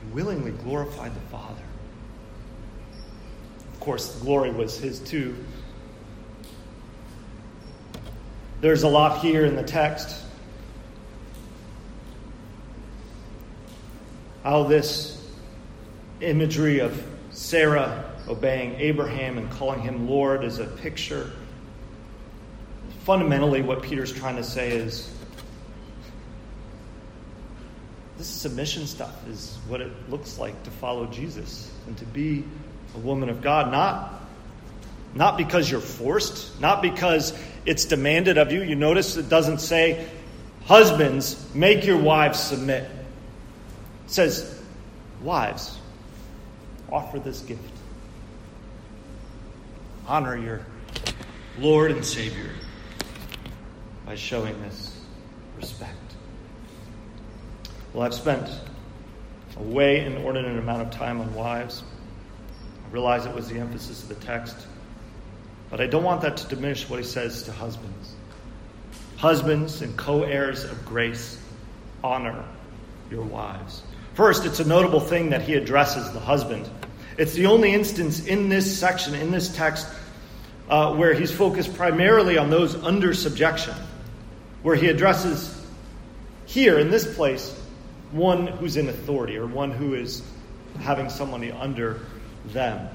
He 0.00 0.12
willingly 0.12 0.50
glorified 0.50 1.14
the 1.14 1.20
Father. 1.30 1.62
Of 3.72 3.80
course, 3.80 4.12
the 4.14 4.24
glory 4.24 4.50
was 4.50 4.78
his 4.78 4.98
too. 4.98 5.36
There's 8.60 8.82
a 8.82 8.88
lot 8.88 9.20
here 9.20 9.44
in 9.44 9.54
the 9.54 9.62
text. 9.62 10.24
How 14.42 14.64
this 14.64 15.24
imagery 16.20 16.80
of 16.80 17.00
Sarah 17.30 18.07
obeying 18.28 18.74
Abraham 18.74 19.38
and 19.38 19.50
calling 19.52 19.80
him 19.80 20.08
Lord 20.08 20.44
is 20.44 20.58
a 20.58 20.66
picture. 20.66 21.30
Fundamentally, 23.04 23.62
what 23.62 23.82
Peter's 23.82 24.12
trying 24.12 24.36
to 24.36 24.44
say 24.44 24.70
is 24.70 25.10
this 28.18 28.26
submission 28.26 28.86
stuff 28.86 29.26
is 29.28 29.56
what 29.68 29.80
it 29.80 29.92
looks 30.10 30.38
like 30.38 30.62
to 30.64 30.70
follow 30.70 31.06
Jesus 31.06 31.70
and 31.86 31.96
to 31.98 32.04
be 32.04 32.44
a 32.94 32.98
woman 32.98 33.28
of 33.28 33.40
God, 33.40 33.70
not, 33.70 34.22
not 35.14 35.38
because 35.38 35.70
you're 35.70 35.80
forced, 35.80 36.60
not 36.60 36.82
because 36.82 37.38
it's 37.64 37.84
demanded 37.84 38.36
of 38.36 38.52
you. 38.52 38.62
You 38.62 38.74
notice 38.74 39.16
it 39.16 39.28
doesn't 39.28 39.58
say, 39.58 40.06
Husbands, 40.66 41.54
make 41.54 41.86
your 41.86 41.96
wives 41.96 42.38
submit. 42.38 42.82
It 42.82 44.10
says, 44.10 44.62
Wives, 45.22 45.78
offer 46.90 47.18
this 47.18 47.40
gift. 47.40 47.77
Honor 50.08 50.38
your 50.38 50.62
Lord 51.58 51.90
and 51.90 52.02
Savior 52.02 52.48
by 54.06 54.14
showing 54.14 54.58
this 54.62 54.98
respect. 55.58 55.92
Well, 57.92 58.06
I've 58.06 58.14
spent 58.14 58.48
a 59.58 59.62
way 59.62 60.06
inordinate 60.06 60.56
amount 60.56 60.80
of 60.80 60.90
time 60.90 61.20
on 61.20 61.34
wives. 61.34 61.82
I 62.86 62.90
realize 62.90 63.26
it 63.26 63.34
was 63.34 63.50
the 63.50 63.58
emphasis 63.58 64.02
of 64.02 64.08
the 64.08 64.14
text, 64.14 64.56
but 65.68 65.78
I 65.78 65.86
don't 65.86 66.04
want 66.04 66.22
that 66.22 66.38
to 66.38 66.48
diminish 66.48 66.88
what 66.88 66.98
he 66.98 67.04
says 67.04 67.42
to 67.42 67.52
husbands. 67.52 68.14
Husbands 69.18 69.82
and 69.82 69.94
co 69.98 70.22
heirs 70.22 70.64
of 70.64 70.86
grace, 70.86 71.38
honor 72.02 72.46
your 73.10 73.24
wives. 73.24 73.82
First, 74.14 74.46
it's 74.46 74.60
a 74.60 74.66
notable 74.66 75.00
thing 75.00 75.28
that 75.30 75.42
he 75.42 75.52
addresses 75.52 76.10
the 76.12 76.20
husband. 76.20 76.66
It's 77.18 77.34
the 77.34 77.46
only 77.46 77.74
instance 77.74 78.24
in 78.24 78.48
this 78.48 78.78
section, 78.78 79.14
in 79.14 79.32
this 79.32 79.54
text, 79.54 79.88
uh, 80.68 80.94
where 80.94 81.14
he's 81.14 81.32
focused 81.32 81.74
primarily 81.74 82.38
on 82.38 82.50
those 82.50 82.74
under 82.74 83.14
subjection, 83.14 83.74
where 84.62 84.76
he 84.76 84.88
addresses 84.88 85.54
here 86.46 86.78
in 86.78 86.90
this 86.90 87.14
place 87.14 87.54
one 88.10 88.46
who's 88.46 88.76
in 88.76 88.88
authority 88.88 89.36
or 89.36 89.46
one 89.46 89.70
who 89.70 89.94
is 89.94 90.22
having 90.80 91.10
somebody 91.10 91.52
under 91.52 92.00
them. 92.46 92.88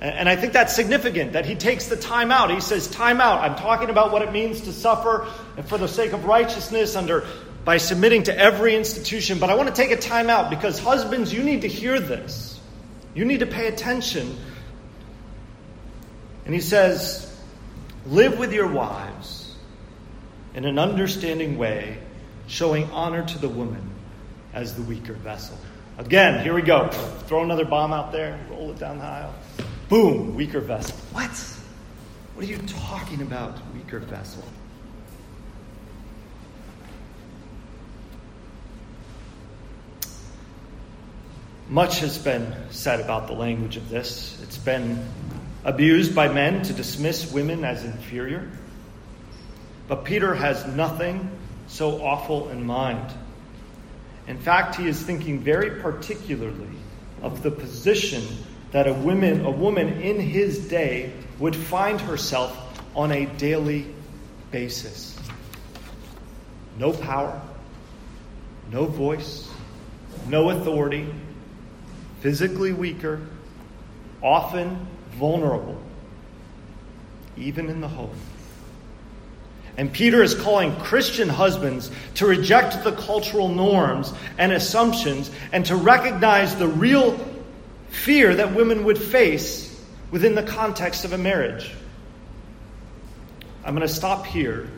And 0.00 0.28
I 0.28 0.36
think 0.36 0.52
that's 0.52 0.74
significant 0.74 1.32
that 1.34 1.46
he 1.46 1.54
takes 1.54 1.86
the 1.86 1.96
time 1.96 2.32
out. 2.32 2.50
He 2.50 2.60
says, 2.60 2.88
Time 2.88 3.20
out. 3.20 3.40
I'm 3.40 3.56
talking 3.56 3.90
about 3.90 4.12
what 4.12 4.22
it 4.22 4.32
means 4.32 4.62
to 4.62 4.72
suffer 4.72 5.26
and 5.56 5.66
for 5.66 5.78
the 5.78 5.88
sake 5.88 6.12
of 6.12 6.24
righteousness 6.24 6.96
under 6.96 7.26
by 7.64 7.78
submitting 7.78 8.24
to 8.24 8.36
every 8.36 8.74
institution. 8.74 9.38
But 9.38 9.50
I 9.50 9.54
want 9.54 9.68
to 9.68 9.74
take 9.74 9.92
a 9.92 9.96
time 9.96 10.28
out 10.28 10.50
because 10.50 10.78
husbands, 10.78 11.32
you 11.32 11.42
need 11.42 11.62
to 11.62 11.68
hear 11.68 12.00
this. 12.00 12.60
You 13.14 13.24
need 13.24 13.40
to 13.40 13.46
pay 13.46 13.68
attention. 13.68 14.36
And 16.44 16.54
he 16.54 16.60
says, 16.60 17.30
Live 18.06 18.38
with 18.38 18.52
your 18.52 18.68
wives 18.68 19.54
in 20.54 20.64
an 20.64 20.78
understanding 20.78 21.56
way, 21.56 21.98
showing 22.46 22.90
honor 22.90 23.24
to 23.24 23.38
the 23.38 23.48
woman 23.48 23.90
as 24.52 24.74
the 24.74 24.82
weaker 24.82 25.14
vessel. 25.14 25.58
Again, 25.96 26.42
here 26.42 26.54
we 26.54 26.62
go. 26.62 26.88
Throw 27.26 27.42
another 27.42 27.64
bomb 27.64 27.92
out 27.92 28.12
there, 28.12 28.38
roll 28.50 28.70
it 28.70 28.78
down 28.78 28.98
the 28.98 29.04
aisle. 29.04 29.34
Boom, 29.88 30.34
weaker 30.34 30.60
vessel. 30.60 30.96
What? 31.12 31.30
What 32.34 32.44
are 32.44 32.48
you 32.48 32.58
talking 32.58 33.22
about, 33.22 33.56
weaker 33.74 34.00
vessel? 34.00 34.42
Much 41.68 42.00
has 42.00 42.18
been 42.18 42.52
said 42.70 43.00
about 43.00 43.26
the 43.26 43.32
language 43.32 43.76
of 43.76 43.88
this. 43.88 44.38
It's 44.42 44.58
been 44.58 45.06
abused 45.64 46.14
by 46.14 46.28
men 46.28 46.62
to 46.62 46.72
dismiss 46.72 47.32
women 47.32 47.64
as 47.64 47.84
inferior. 47.84 48.48
But 49.88 50.04
Peter 50.04 50.34
has 50.34 50.66
nothing 50.66 51.30
so 51.66 52.02
awful 52.02 52.50
in 52.50 52.66
mind. 52.66 53.12
In 54.26 54.38
fact, 54.38 54.76
he 54.76 54.86
is 54.86 55.02
thinking 55.02 55.40
very 55.40 55.80
particularly 55.80 56.68
of 57.22 57.42
the 57.42 57.50
position 57.50 58.22
that 58.72 58.86
a 58.86 58.92
woman, 58.92 59.44
a 59.44 59.50
woman 59.50 60.02
in 60.02 60.20
his 60.20 60.68
day 60.68 61.12
would 61.38 61.56
find 61.56 62.00
herself 62.00 62.56
on 62.94 63.12
a 63.12 63.26
daily 63.26 63.86
basis. 64.50 65.18
No 66.78 66.92
power, 66.92 67.40
no 68.70 68.84
voice, 68.84 69.48
no 70.28 70.50
authority, 70.50 71.12
physically 72.20 72.72
weaker, 72.72 73.20
often 74.22 74.86
vulnerable, 75.18 75.80
even 77.36 77.68
in 77.68 77.80
the 77.80 77.88
home. 77.88 78.16
And 79.76 79.92
Peter 79.92 80.22
is 80.22 80.34
calling 80.34 80.74
Christian 80.76 81.28
husbands 81.28 81.90
to 82.14 82.26
reject 82.26 82.84
the 82.84 82.92
cultural 82.92 83.48
norms 83.48 84.12
and 84.38 84.52
assumptions 84.52 85.30
and 85.52 85.66
to 85.66 85.76
recognize 85.76 86.54
the 86.54 86.68
real 86.68 87.18
fear 87.88 88.34
that 88.36 88.54
women 88.54 88.84
would 88.84 88.98
face 88.98 89.70
within 90.10 90.34
the 90.36 90.42
context 90.44 91.04
of 91.04 91.12
a 91.12 91.18
marriage. 91.18 91.72
I'm 93.64 93.74
going 93.74 93.86
to 93.86 93.92
stop 93.92 94.26
here 94.26 94.68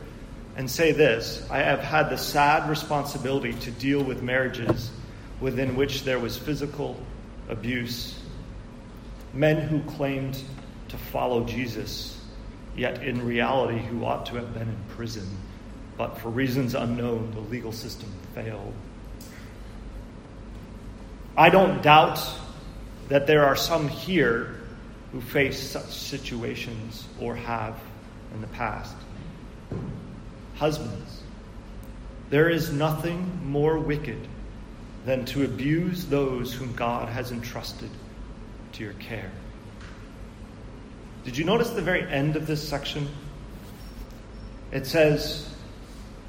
and 0.55 0.69
say 0.69 0.93
this. 0.93 1.45
I 1.51 1.59
have 1.59 1.79
had 1.79 2.09
the 2.09 2.17
sad 2.17 2.67
responsibility 2.69 3.53
to 3.53 3.71
deal 3.71 4.03
with 4.03 4.23
marriages 4.23 4.89
within 5.39 5.75
which 5.75 6.03
there 6.03 6.17
was 6.17 6.37
physical 6.37 6.97
abuse, 7.49 8.19
men 9.37 9.61
who 9.61 9.81
claimed 9.91 10.41
to 10.89 10.97
follow 10.97 11.43
Jesus, 11.43 12.19
yet 12.75 13.03
in 13.03 13.23
reality 13.23 13.77
who 13.77 14.03
ought 14.03 14.25
to 14.25 14.35
have 14.35 14.53
been 14.53 14.67
in 14.67 14.77
prison, 14.89 15.27
but 15.95 16.17
for 16.19 16.29
reasons 16.29 16.73
unknown, 16.73 17.31
the 17.31 17.39
legal 17.39 17.71
system 17.71 18.11
failed. 18.33 18.73
I 21.37 21.49
don't 21.49 21.83
doubt 21.83 22.19
that 23.09 23.27
there 23.27 23.45
are 23.45 23.55
some 23.55 23.87
here 23.87 24.59
who 25.11 25.21
face 25.21 25.69
such 25.69 25.89
situations 25.89 27.07
or 27.21 27.35
have 27.35 27.79
in 28.33 28.41
the 28.41 28.47
past. 28.47 28.95
Husbands, 30.55 31.21
there 32.31 32.49
is 32.49 32.71
nothing 32.73 33.39
more 33.45 33.77
wicked 33.77 34.27
than 35.05 35.25
to 35.25 35.45
abuse 35.45 36.05
those 36.05 36.53
whom 36.53 36.73
God 36.73 37.07
has 37.09 37.31
entrusted 37.31 37.91
to 38.77 38.83
your 38.83 38.93
care. 38.93 39.31
Did 41.25 41.35
you 41.35 41.43
notice 41.43 41.71
the 41.71 41.81
very 41.81 42.03
end 42.03 42.35
of 42.35 42.45
this 42.45 42.67
section? 42.67 43.07
It 44.71 44.85
says, 44.85 45.49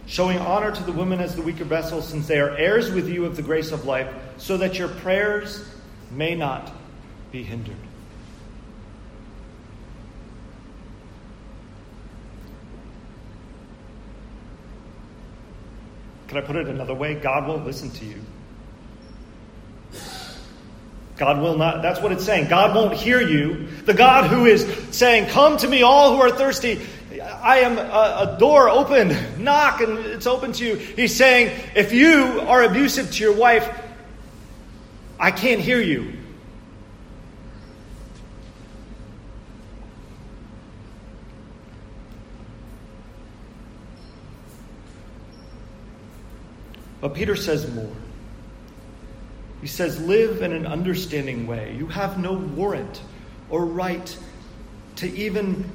showing 0.07 0.39
honor 0.39 0.73
to 0.73 0.83
the 0.83 0.93
women 0.93 1.21
as 1.21 1.37
the 1.37 1.43
weaker 1.43 1.65
vessel, 1.65 2.01
since 2.01 2.27
they 2.27 2.41
are 2.41 2.57
heirs 2.57 2.91
with 2.91 3.09
you 3.09 3.27
of 3.27 3.37
the 3.37 3.43
grace 3.43 3.71
of 3.71 3.85
life, 3.85 4.13
so 4.39 4.57
that 4.57 4.79
your 4.79 4.89
prayers 4.89 5.69
may 6.11 6.35
not 6.35 6.73
be 7.31 7.43
hindered. 7.43 7.77
Can 16.29 16.39
I 16.39 16.41
put 16.41 16.57
it 16.57 16.67
another 16.67 16.95
way? 16.95 17.15
God 17.15 17.47
won't 17.47 17.67
listen 17.67 17.91
to 17.91 18.05
you. 18.05 18.21
God 21.19 21.41
will 21.41 21.59
not, 21.59 21.83
that's 21.83 22.01
what 22.01 22.13
it's 22.13 22.25
saying. 22.25 22.49
God 22.49 22.77
won't 22.77 22.95
hear 22.95 23.21
you. 23.21 23.67
The 23.85 23.93
God 23.93 24.31
who 24.31 24.47
is 24.47 24.65
saying, 24.93 25.27
Come 25.27 25.57
to 25.59 25.69
me, 25.69 25.83
all 25.83 26.15
who 26.15 26.23
are 26.23 26.31
thirsty. 26.31 26.81
I 27.21 27.59
am 27.59 27.77
a, 27.77 28.37
a, 28.37 28.37
door 28.39 28.71
open, 28.71 29.43
knock, 29.43 29.81
and 29.81 29.99
it's 29.99 30.29
open 30.29 30.53
to 30.53 30.65
you. 30.65 30.77
He's 30.77 31.17
saying, 31.17 31.61
If 31.75 31.93
you 31.93 32.43
are 32.47 32.63
abusive 32.63 33.11
to 33.11 33.25
your 33.25 33.35
wife, 33.35 33.69
I 35.19 35.33
can't 35.33 35.61
hear 35.61 35.81
you. 35.81 36.13
But 47.01 47.15
Peter 47.15 47.35
says 47.35 47.69
more. 47.75 47.91
He 49.61 49.67
says, 49.67 50.01
Live 50.01 50.43
in 50.43 50.53
an 50.53 50.67
understanding 50.67 51.47
way. 51.47 51.75
You 51.77 51.87
have 51.89 52.19
no 52.19 52.35
warrant 52.35 53.01
or 53.51 53.65
right 53.65 54.17
to 54.97 55.11
even 55.17 55.71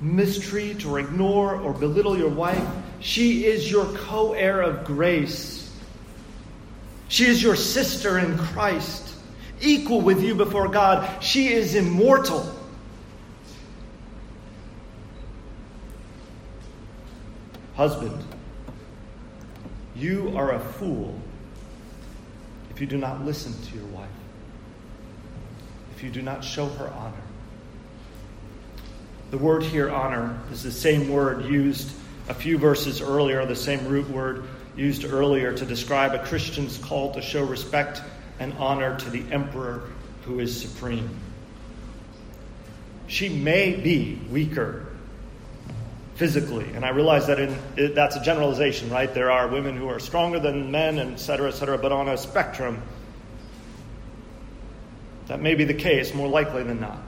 mistreat 0.00 0.84
or 0.84 1.00
ignore 1.00 1.56
or 1.56 1.72
belittle 1.72 2.16
your 2.16 2.30
wife. 2.30 2.66
She 3.00 3.46
is 3.46 3.70
your 3.70 3.86
co 3.86 4.32
heir 4.32 4.60
of 4.60 4.84
grace. 4.84 5.72
She 7.08 7.26
is 7.26 7.42
your 7.42 7.56
sister 7.56 8.18
in 8.18 8.38
Christ, 8.38 9.14
equal 9.60 10.00
with 10.00 10.22
you 10.22 10.34
before 10.34 10.68
God. 10.68 11.22
She 11.22 11.52
is 11.52 11.74
immortal. 11.74 12.50
Husband, 17.76 18.24
you 19.96 20.32
are 20.36 20.52
a 20.52 20.60
fool 20.60 21.20
if 22.74 22.80
you 22.80 22.86
do 22.88 22.98
not 22.98 23.24
listen 23.24 23.52
to 23.70 23.76
your 23.76 23.86
wife, 23.86 24.08
if 25.94 26.02
you 26.02 26.10
do 26.10 26.22
not 26.22 26.42
show 26.42 26.66
her 26.66 26.88
honor. 26.88 27.22
The 29.30 29.38
word 29.38 29.62
here, 29.62 29.90
honor, 29.90 30.40
is 30.50 30.62
the 30.62 30.72
same 30.72 31.08
word 31.08 31.44
used 31.44 31.92
a 32.28 32.34
few 32.34 32.58
verses 32.58 33.00
earlier, 33.00 33.46
the 33.46 33.54
same 33.54 33.86
root 33.86 34.08
word 34.10 34.44
used 34.76 35.04
earlier 35.04 35.52
to 35.52 35.64
describe 35.64 36.14
a 36.14 36.24
Christian's 36.24 36.78
call 36.78 37.14
to 37.14 37.22
show 37.22 37.44
respect 37.44 38.02
and 38.40 38.52
honor 38.54 38.98
to 38.98 39.10
the 39.10 39.22
emperor 39.30 39.90
who 40.24 40.40
is 40.40 40.60
supreme. 40.60 41.08
She 43.06 43.28
may 43.28 43.76
be 43.76 44.18
weaker 44.30 44.93
physically. 46.14 46.66
And 46.74 46.84
I 46.84 46.90
realize 46.90 47.26
that 47.26 47.40
in, 47.40 47.56
it, 47.76 47.94
that's 47.94 48.16
a 48.16 48.22
generalization, 48.22 48.90
right? 48.90 49.12
There 49.12 49.30
are 49.30 49.48
women 49.48 49.76
who 49.76 49.88
are 49.88 49.98
stronger 49.98 50.38
than 50.38 50.70
men, 50.70 50.98
et 50.98 51.18
cetera, 51.18 51.48
et 51.48 51.54
cetera. 51.54 51.76
But 51.76 51.92
on 51.92 52.08
a 52.08 52.16
spectrum, 52.16 52.82
that 55.26 55.40
may 55.40 55.54
be 55.54 55.64
the 55.64 55.74
case, 55.74 56.14
more 56.14 56.28
likely 56.28 56.62
than 56.62 56.80
not. 56.80 56.98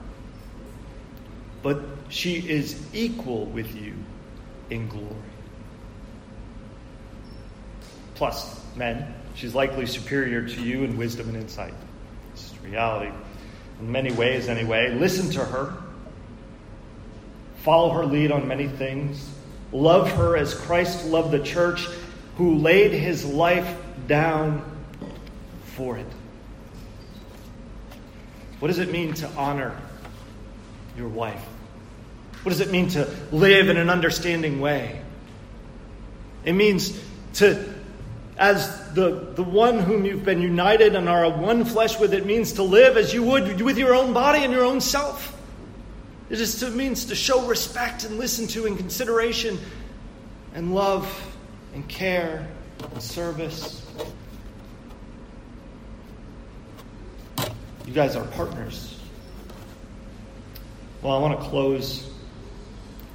But 1.63 1.81
she 2.09 2.35
is 2.35 2.79
equal 2.93 3.45
with 3.45 3.75
you 3.75 3.93
in 4.69 4.87
glory. 4.87 5.13
Plus, 8.15 8.61
men, 8.75 9.13
she's 9.35 9.53
likely 9.53 9.85
superior 9.85 10.47
to 10.47 10.61
you 10.61 10.83
in 10.83 10.97
wisdom 10.97 11.29
and 11.29 11.37
insight. 11.37 11.73
This 12.33 12.51
is 12.51 12.59
reality. 12.59 13.11
In 13.79 13.91
many 13.91 14.11
ways, 14.11 14.49
anyway. 14.49 14.93
Listen 14.93 15.29
to 15.31 15.45
her 15.45 15.77
follow 17.67 17.89
her 17.89 18.05
lead 18.05 18.31
on 18.31 18.47
many 18.47 18.65
things, 18.65 19.29
love 19.73 20.09
her 20.09 20.37
as 20.37 20.53
Christ 20.53 21.05
loved 21.05 21.31
the 21.31 21.43
church, 21.43 21.85
who 22.37 22.55
laid 22.59 22.93
his 22.93 23.25
life 23.25 23.77
down 24.07 24.63
for 25.75 25.97
it. 25.97 26.05
What 28.59 28.69
does 28.69 28.79
it 28.79 28.89
mean 28.89 29.13
to 29.15 29.27
honor 29.31 29.77
your 30.95 31.09
wife? 31.09 31.43
What 32.43 32.51
does 32.51 32.61
it 32.61 32.71
mean 32.71 32.87
to 32.91 33.05
live 33.33 33.67
in 33.67 33.75
an 33.75 33.89
understanding 33.89 34.61
way? 34.61 35.01
It 36.45 36.53
means 36.53 36.97
to, 37.33 37.67
as 38.37 38.93
the, 38.93 39.33
the 39.35 39.43
one 39.43 39.79
whom 39.79 40.05
you've 40.05 40.23
been 40.23 40.41
united 40.41 40.95
and 40.95 41.09
are 41.09 41.29
one 41.29 41.65
flesh 41.65 41.99
with, 41.99 42.13
it 42.13 42.25
means 42.25 42.53
to 42.53 42.63
live 42.63 42.95
as 42.95 43.13
you 43.13 43.23
would 43.23 43.59
with 43.59 43.77
your 43.77 43.93
own 43.93 44.13
body 44.13 44.45
and 44.45 44.53
your 44.53 44.63
own 44.63 44.79
self. 44.79 45.36
It 46.29 46.35
just 46.35 46.61
means 46.71 47.05
to 47.05 47.15
show 47.15 47.45
respect 47.47 48.03
and 48.03 48.17
listen 48.17 48.47
to 48.47 48.65
and 48.65 48.77
consideration 48.77 49.57
and 50.53 50.75
love 50.75 51.07
and 51.73 51.87
care 51.87 52.47
and 52.91 53.01
service. 53.01 53.85
You 57.85 57.93
guys 57.93 58.17
are 58.17 58.25
partners. 58.25 58.99
Well, 61.01 61.13
I 61.15 61.19
want 61.19 61.39
to 61.39 61.45
close 61.47 62.09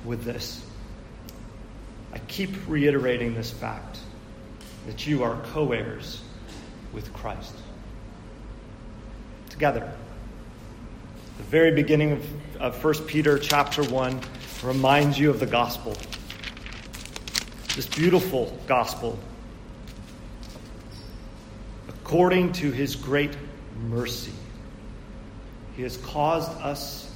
with 0.04 0.24
this. 0.24 0.64
I 2.14 2.18
keep 2.20 2.50
reiterating 2.66 3.34
this 3.34 3.50
fact 3.50 3.98
that 4.86 5.06
you 5.06 5.22
are 5.22 5.40
co 5.52 5.72
heirs 5.72 6.22
with 6.92 7.12
Christ. 7.12 7.54
Together. 9.50 9.92
The 11.38 11.44
very 11.44 11.70
beginning 11.70 12.12
of, 12.12 12.60
of 12.60 12.84
1 12.84 13.06
Peter 13.06 13.38
chapter 13.38 13.82
1 13.82 14.20
reminds 14.62 15.18
you 15.18 15.30
of 15.30 15.40
the 15.40 15.46
gospel. 15.46 15.96
This 17.74 17.86
beautiful 17.86 18.58
gospel. 18.66 19.18
According 21.88 22.52
to 22.54 22.70
his 22.70 22.96
great 22.96 23.34
mercy, 23.88 24.32
he 25.74 25.82
has 25.82 25.96
caused 25.96 26.52
us 26.60 27.10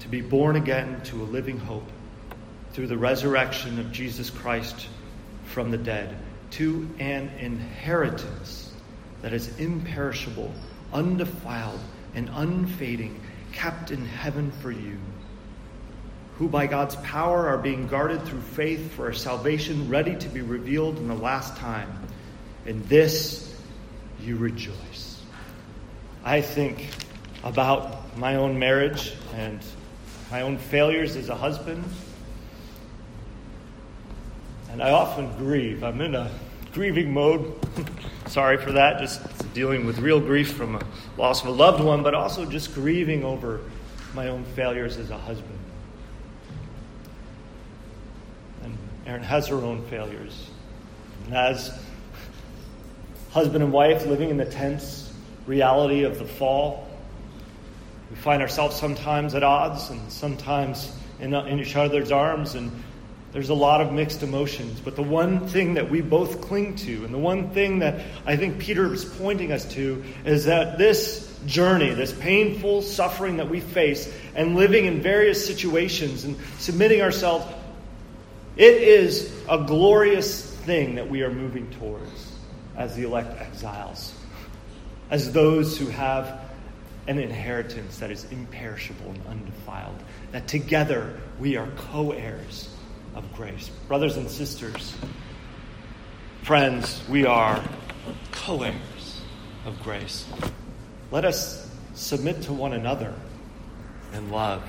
to 0.00 0.08
be 0.08 0.20
born 0.20 0.54
again 0.54 1.00
to 1.06 1.20
a 1.20 1.24
living 1.24 1.58
hope 1.58 1.90
through 2.72 2.86
the 2.86 2.96
resurrection 2.96 3.80
of 3.80 3.90
Jesus 3.90 4.30
Christ 4.30 4.86
from 5.46 5.72
the 5.72 5.78
dead, 5.78 6.16
to 6.52 6.88
an 7.00 7.28
inheritance 7.40 8.72
that 9.20 9.32
is 9.32 9.58
imperishable, 9.58 10.52
undefiled, 10.92 11.80
and 12.14 12.30
unfading 12.32 13.20
kept 13.52 13.90
in 13.90 14.04
heaven 14.04 14.50
for 14.60 14.70
you, 14.70 14.98
who 16.36 16.48
by 16.48 16.66
God's 16.66 16.96
power 16.96 17.48
are 17.48 17.58
being 17.58 17.86
guarded 17.86 18.24
through 18.24 18.40
faith 18.40 18.92
for 18.92 19.08
a 19.08 19.14
salvation 19.14 19.88
ready 19.88 20.16
to 20.16 20.28
be 20.28 20.40
revealed 20.40 20.98
in 20.98 21.08
the 21.08 21.14
last 21.14 21.56
time. 21.56 21.90
In 22.66 22.86
this 22.86 23.54
you 24.20 24.36
rejoice. 24.36 25.22
I 26.24 26.40
think 26.40 26.88
about 27.42 28.16
my 28.16 28.36
own 28.36 28.58
marriage 28.58 29.14
and 29.34 29.60
my 30.30 30.42
own 30.42 30.58
failures 30.58 31.16
as 31.16 31.28
a 31.28 31.34
husband. 31.34 31.84
And 34.70 34.82
I 34.82 34.90
often 34.90 35.36
grieve. 35.36 35.82
I'm 35.82 36.00
in 36.00 36.14
a 36.14 36.30
grieving 36.72 37.12
mode. 37.12 37.54
Sorry 38.26 38.56
for 38.56 38.72
that, 38.72 38.98
just 38.98 39.20
dealing 39.52 39.84
with 39.84 39.98
real 39.98 40.20
grief 40.20 40.52
from 40.52 40.76
a 40.76 40.82
loss 41.18 41.42
of 41.42 41.48
a 41.48 41.50
loved 41.50 41.82
one, 41.82 42.02
but 42.02 42.14
also 42.14 42.46
just 42.46 42.74
grieving 42.74 43.24
over 43.24 43.60
my 44.14 44.28
own 44.28 44.44
failures 44.56 44.96
as 44.96 45.10
a 45.10 45.18
husband. 45.18 45.58
And 48.62 48.78
Erin 49.06 49.22
has 49.22 49.48
her 49.48 49.56
own 49.56 49.84
failures. 49.86 50.50
And 51.26 51.34
as 51.34 51.78
husband 53.32 53.64
and 53.64 53.72
wife 53.72 54.06
living 54.06 54.28
in 54.28 54.36
the 54.36 54.44
tense 54.44 55.12
reality 55.46 56.04
of 56.04 56.18
the 56.18 56.24
fall. 56.24 56.86
We 58.10 58.16
find 58.16 58.42
ourselves 58.42 58.76
sometimes 58.76 59.34
at 59.34 59.42
odds 59.42 59.88
and 59.88 60.12
sometimes 60.12 60.94
in, 61.18 61.32
in 61.34 61.58
each 61.58 61.74
other's 61.74 62.12
arms, 62.12 62.54
and 62.54 62.70
there's 63.32 63.48
a 63.48 63.54
lot 63.54 63.80
of 63.80 63.92
mixed 63.92 64.22
emotions. 64.22 64.80
But 64.80 64.94
the 64.94 65.02
one 65.02 65.46
thing 65.48 65.74
that 65.74 65.90
we 65.90 66.02
both 66.02 66.42
cling 66.42 66.76
to, 66.76 67.04
and 67.04 67.14
the 67.14 67.18
one 67.18 67.50
thing 67.50 67.78
that 67.78 68.04
I 68.26 68.36
think 68.36 68.58
Peter 68.58 68.92
is 68.92 69.04
pointing 69.04 69.52
us 69.52 69.64
to, 69.72 70.04
is 70.24 70.44
that 70.44 70.76
this 70.76 71.34
journey, 71.46 71.90
this 71.94 72.12
painful 72.12 72.82
suffering 72.82 73.38
that 73.38 73.48
we 73.48 73.60
face, 73.60 74.12
and 74.34 74.54
living 74.54 74.84
in 74.84 75.00
various 75.00 75.44
situations 75.44 76.24
and 76.24 76.36
submitting 76.58 77.00
ourselves, 77.00 77.46
it 78.56 78.74
is 78.74 79.32
a 79.48 79.64
glorious 79.64 80.54
thing 80.54 80.96
that 80.96 81.08
we 81.08 81.22
are 81.22 81.32
moving 81.32 81.70
towards 81.70 82.32
as 82.76 82.94
the 82.96 83.04
elect 83.04 83.40
exiles, 83.40 84.12
as 85.10 85.32
those 85.32 85.78
who 85.78 85.86
have 85.86 86.40
an 87.06 87.18
inheritance 87.18 87.98
that 87.98 88.10
is 88.10 88.30
imperishable 88.30 89.10
and 89.10 89.26
undefiled, 89.26 89.96
that 90.32 90.46
together 90.46 91.18
we 91.40 91.56
are 91.56 91.66
co 91.76 92.12
heirs 92.12 92.68
of 93.14 93.32
grace. 93.34 93.68
Brothers 93.88 94.16
and 94.16 94.30
sisters, 94.30 94.94
friends, 96.42 97.02
we 97.08 97.26
are 97.26 97.62
co 98.30 98.62
heirs 98.62 99.22
of 99.66 99.80
grace. 99.82 100.26
Let 101.10 101.24
us 101.24 101.70
submit 101.94 102.42
to 102.42 102.52
one 102.52 102.72
another 102.72 103.14
in 104.14 104.30
love, 104.30 104.62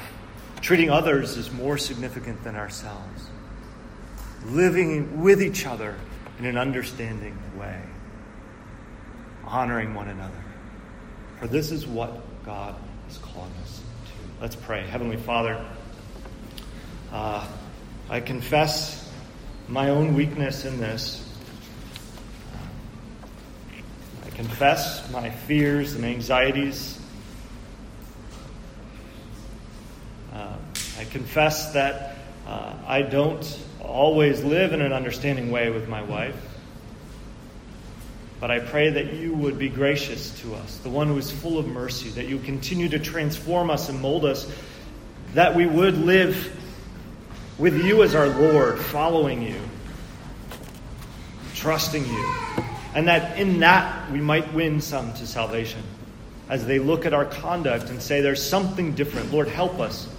treating 0.62 0.89
others 0.89 1.38
as 1.38 1.52
more 1.52 1.78
significant 1.78 2.44
than 2.44 2.56
ourselves, 2.56 3.30
living 4.46 5.22
with 5.22 5.41
each 5.41 5.66
other 5.66 5.96
in 6.39 6.46
an 6.46 6.58
understanding 6.58 7.38
way, 7.58 7.82
honoring 9.46 9.94
one 9.94 10.10
another. 10.10 10.44
For 11.39 11.48
this 11.48 11.72
is 11.72 11.86
what 11.86 12.22
God 12.46 12.76
is 13.10 13.18
calling 13.18 13.52
us 13.62 13.80
to. 13.80 14.41
Let's 14.41 14.56
pray. 14.56 14.86
Heavenly 14.88 15.18
Father, 15.18 15.66
uh, 17.12 17.48
I 18.10 18.20
confess 18.20 19.10
my 19.68 19.89
own 19.89 20.14
weakness 20.14 20.66
in 20.66 20.80
this. 20.80 21.28
I 24.26 24.30
confess 24.32 25.10
my 25.12 25.30
fears 25.30 25.95
and 25.95 26.06
anxieties. 26.06 26.99
Uh, 30.34 30.56
I 30.99 31.06
confess 31.06 31.74
that 31.74 32.18
uh, 32.45 32.74
I 32.86 33.04
don't 33.04 33.60
always 33.80 34.43
live 34.43 34.74
in 34.74 34.82
an 34.82 34.91
understanding 34.91 35.49
way 35.51 35.70
with 35.70 35.88
my 35.88 36.01
wife. 36.01 36.36
But 38.39 38.51
I 38.51 38.60
pray 38.60 38.89
that 38.89 39.14
you 39.14 39.34
would 39.34 39.58
be 39.58 39.70
gracious 39.70 40.38
to 40.41 40.56
us, 40.56 40.78
the 40.80 40.89
one 40.89 41.08
who 41.08 41.18
is 41.18 41.32
full 41.32 41.58
of 41.58 41.66
mercy, 41.66 42.10
that 42.10 42.28
you 42.28 42.39
continue 42.39 42.89
to 42.89 42.99
transform 42.99 43.70
us 43.70 43.88
and 43.88 44.01
mold 44.01 44.26
us, 44.26 44.51
that 45.34 45.56
we 45.56 45.66
would 45.66 45.97
live 45.97 46.51
with 47.64 47.82
you 47.82 48.03
as 48.03 48.14
our 48.14 48.28
Lord, 48.28 48.78
following 48.78 49.41
you, 49.41 49.55
trusting 51.55 52.05
you, 52.05 52.34
and 52.93 53.07
that 53.07 53.39
in 53.39 53.61
that 53.61 54.11
we 54.11 54.20
might 54.20 54.53
win 54.53 54.82
some 54.82 55.14
to 55.14 55.26
salvation 55.26 55.82
as 56.49 56.66
they 56.66 56.78
look 56.78 57.05
at 57.05 57.14
our 57.14 57.24
conduct 57.24 57.89
and 57.89 58.01
say, 58.01 58.20
There's 58.20 58.43
something 58.43 58.95
different. 58.95 59.32
Lord, 59.32 59.47
help 59.47 59.80
us. 59.80 60.09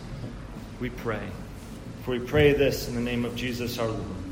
We 0.80 0.88
pray. 0.88 1.20
For 2.06 2.12
we 2.12 2.18
pray 2.18 2.54
this 2.54 2.88
in 2.88 2.94
the 2.94 3.02
name 3.02 3.26
of 3.26 3.36
Jesus 3.36 3.78
our 3.78 3.88
Lord. 3.88 4.23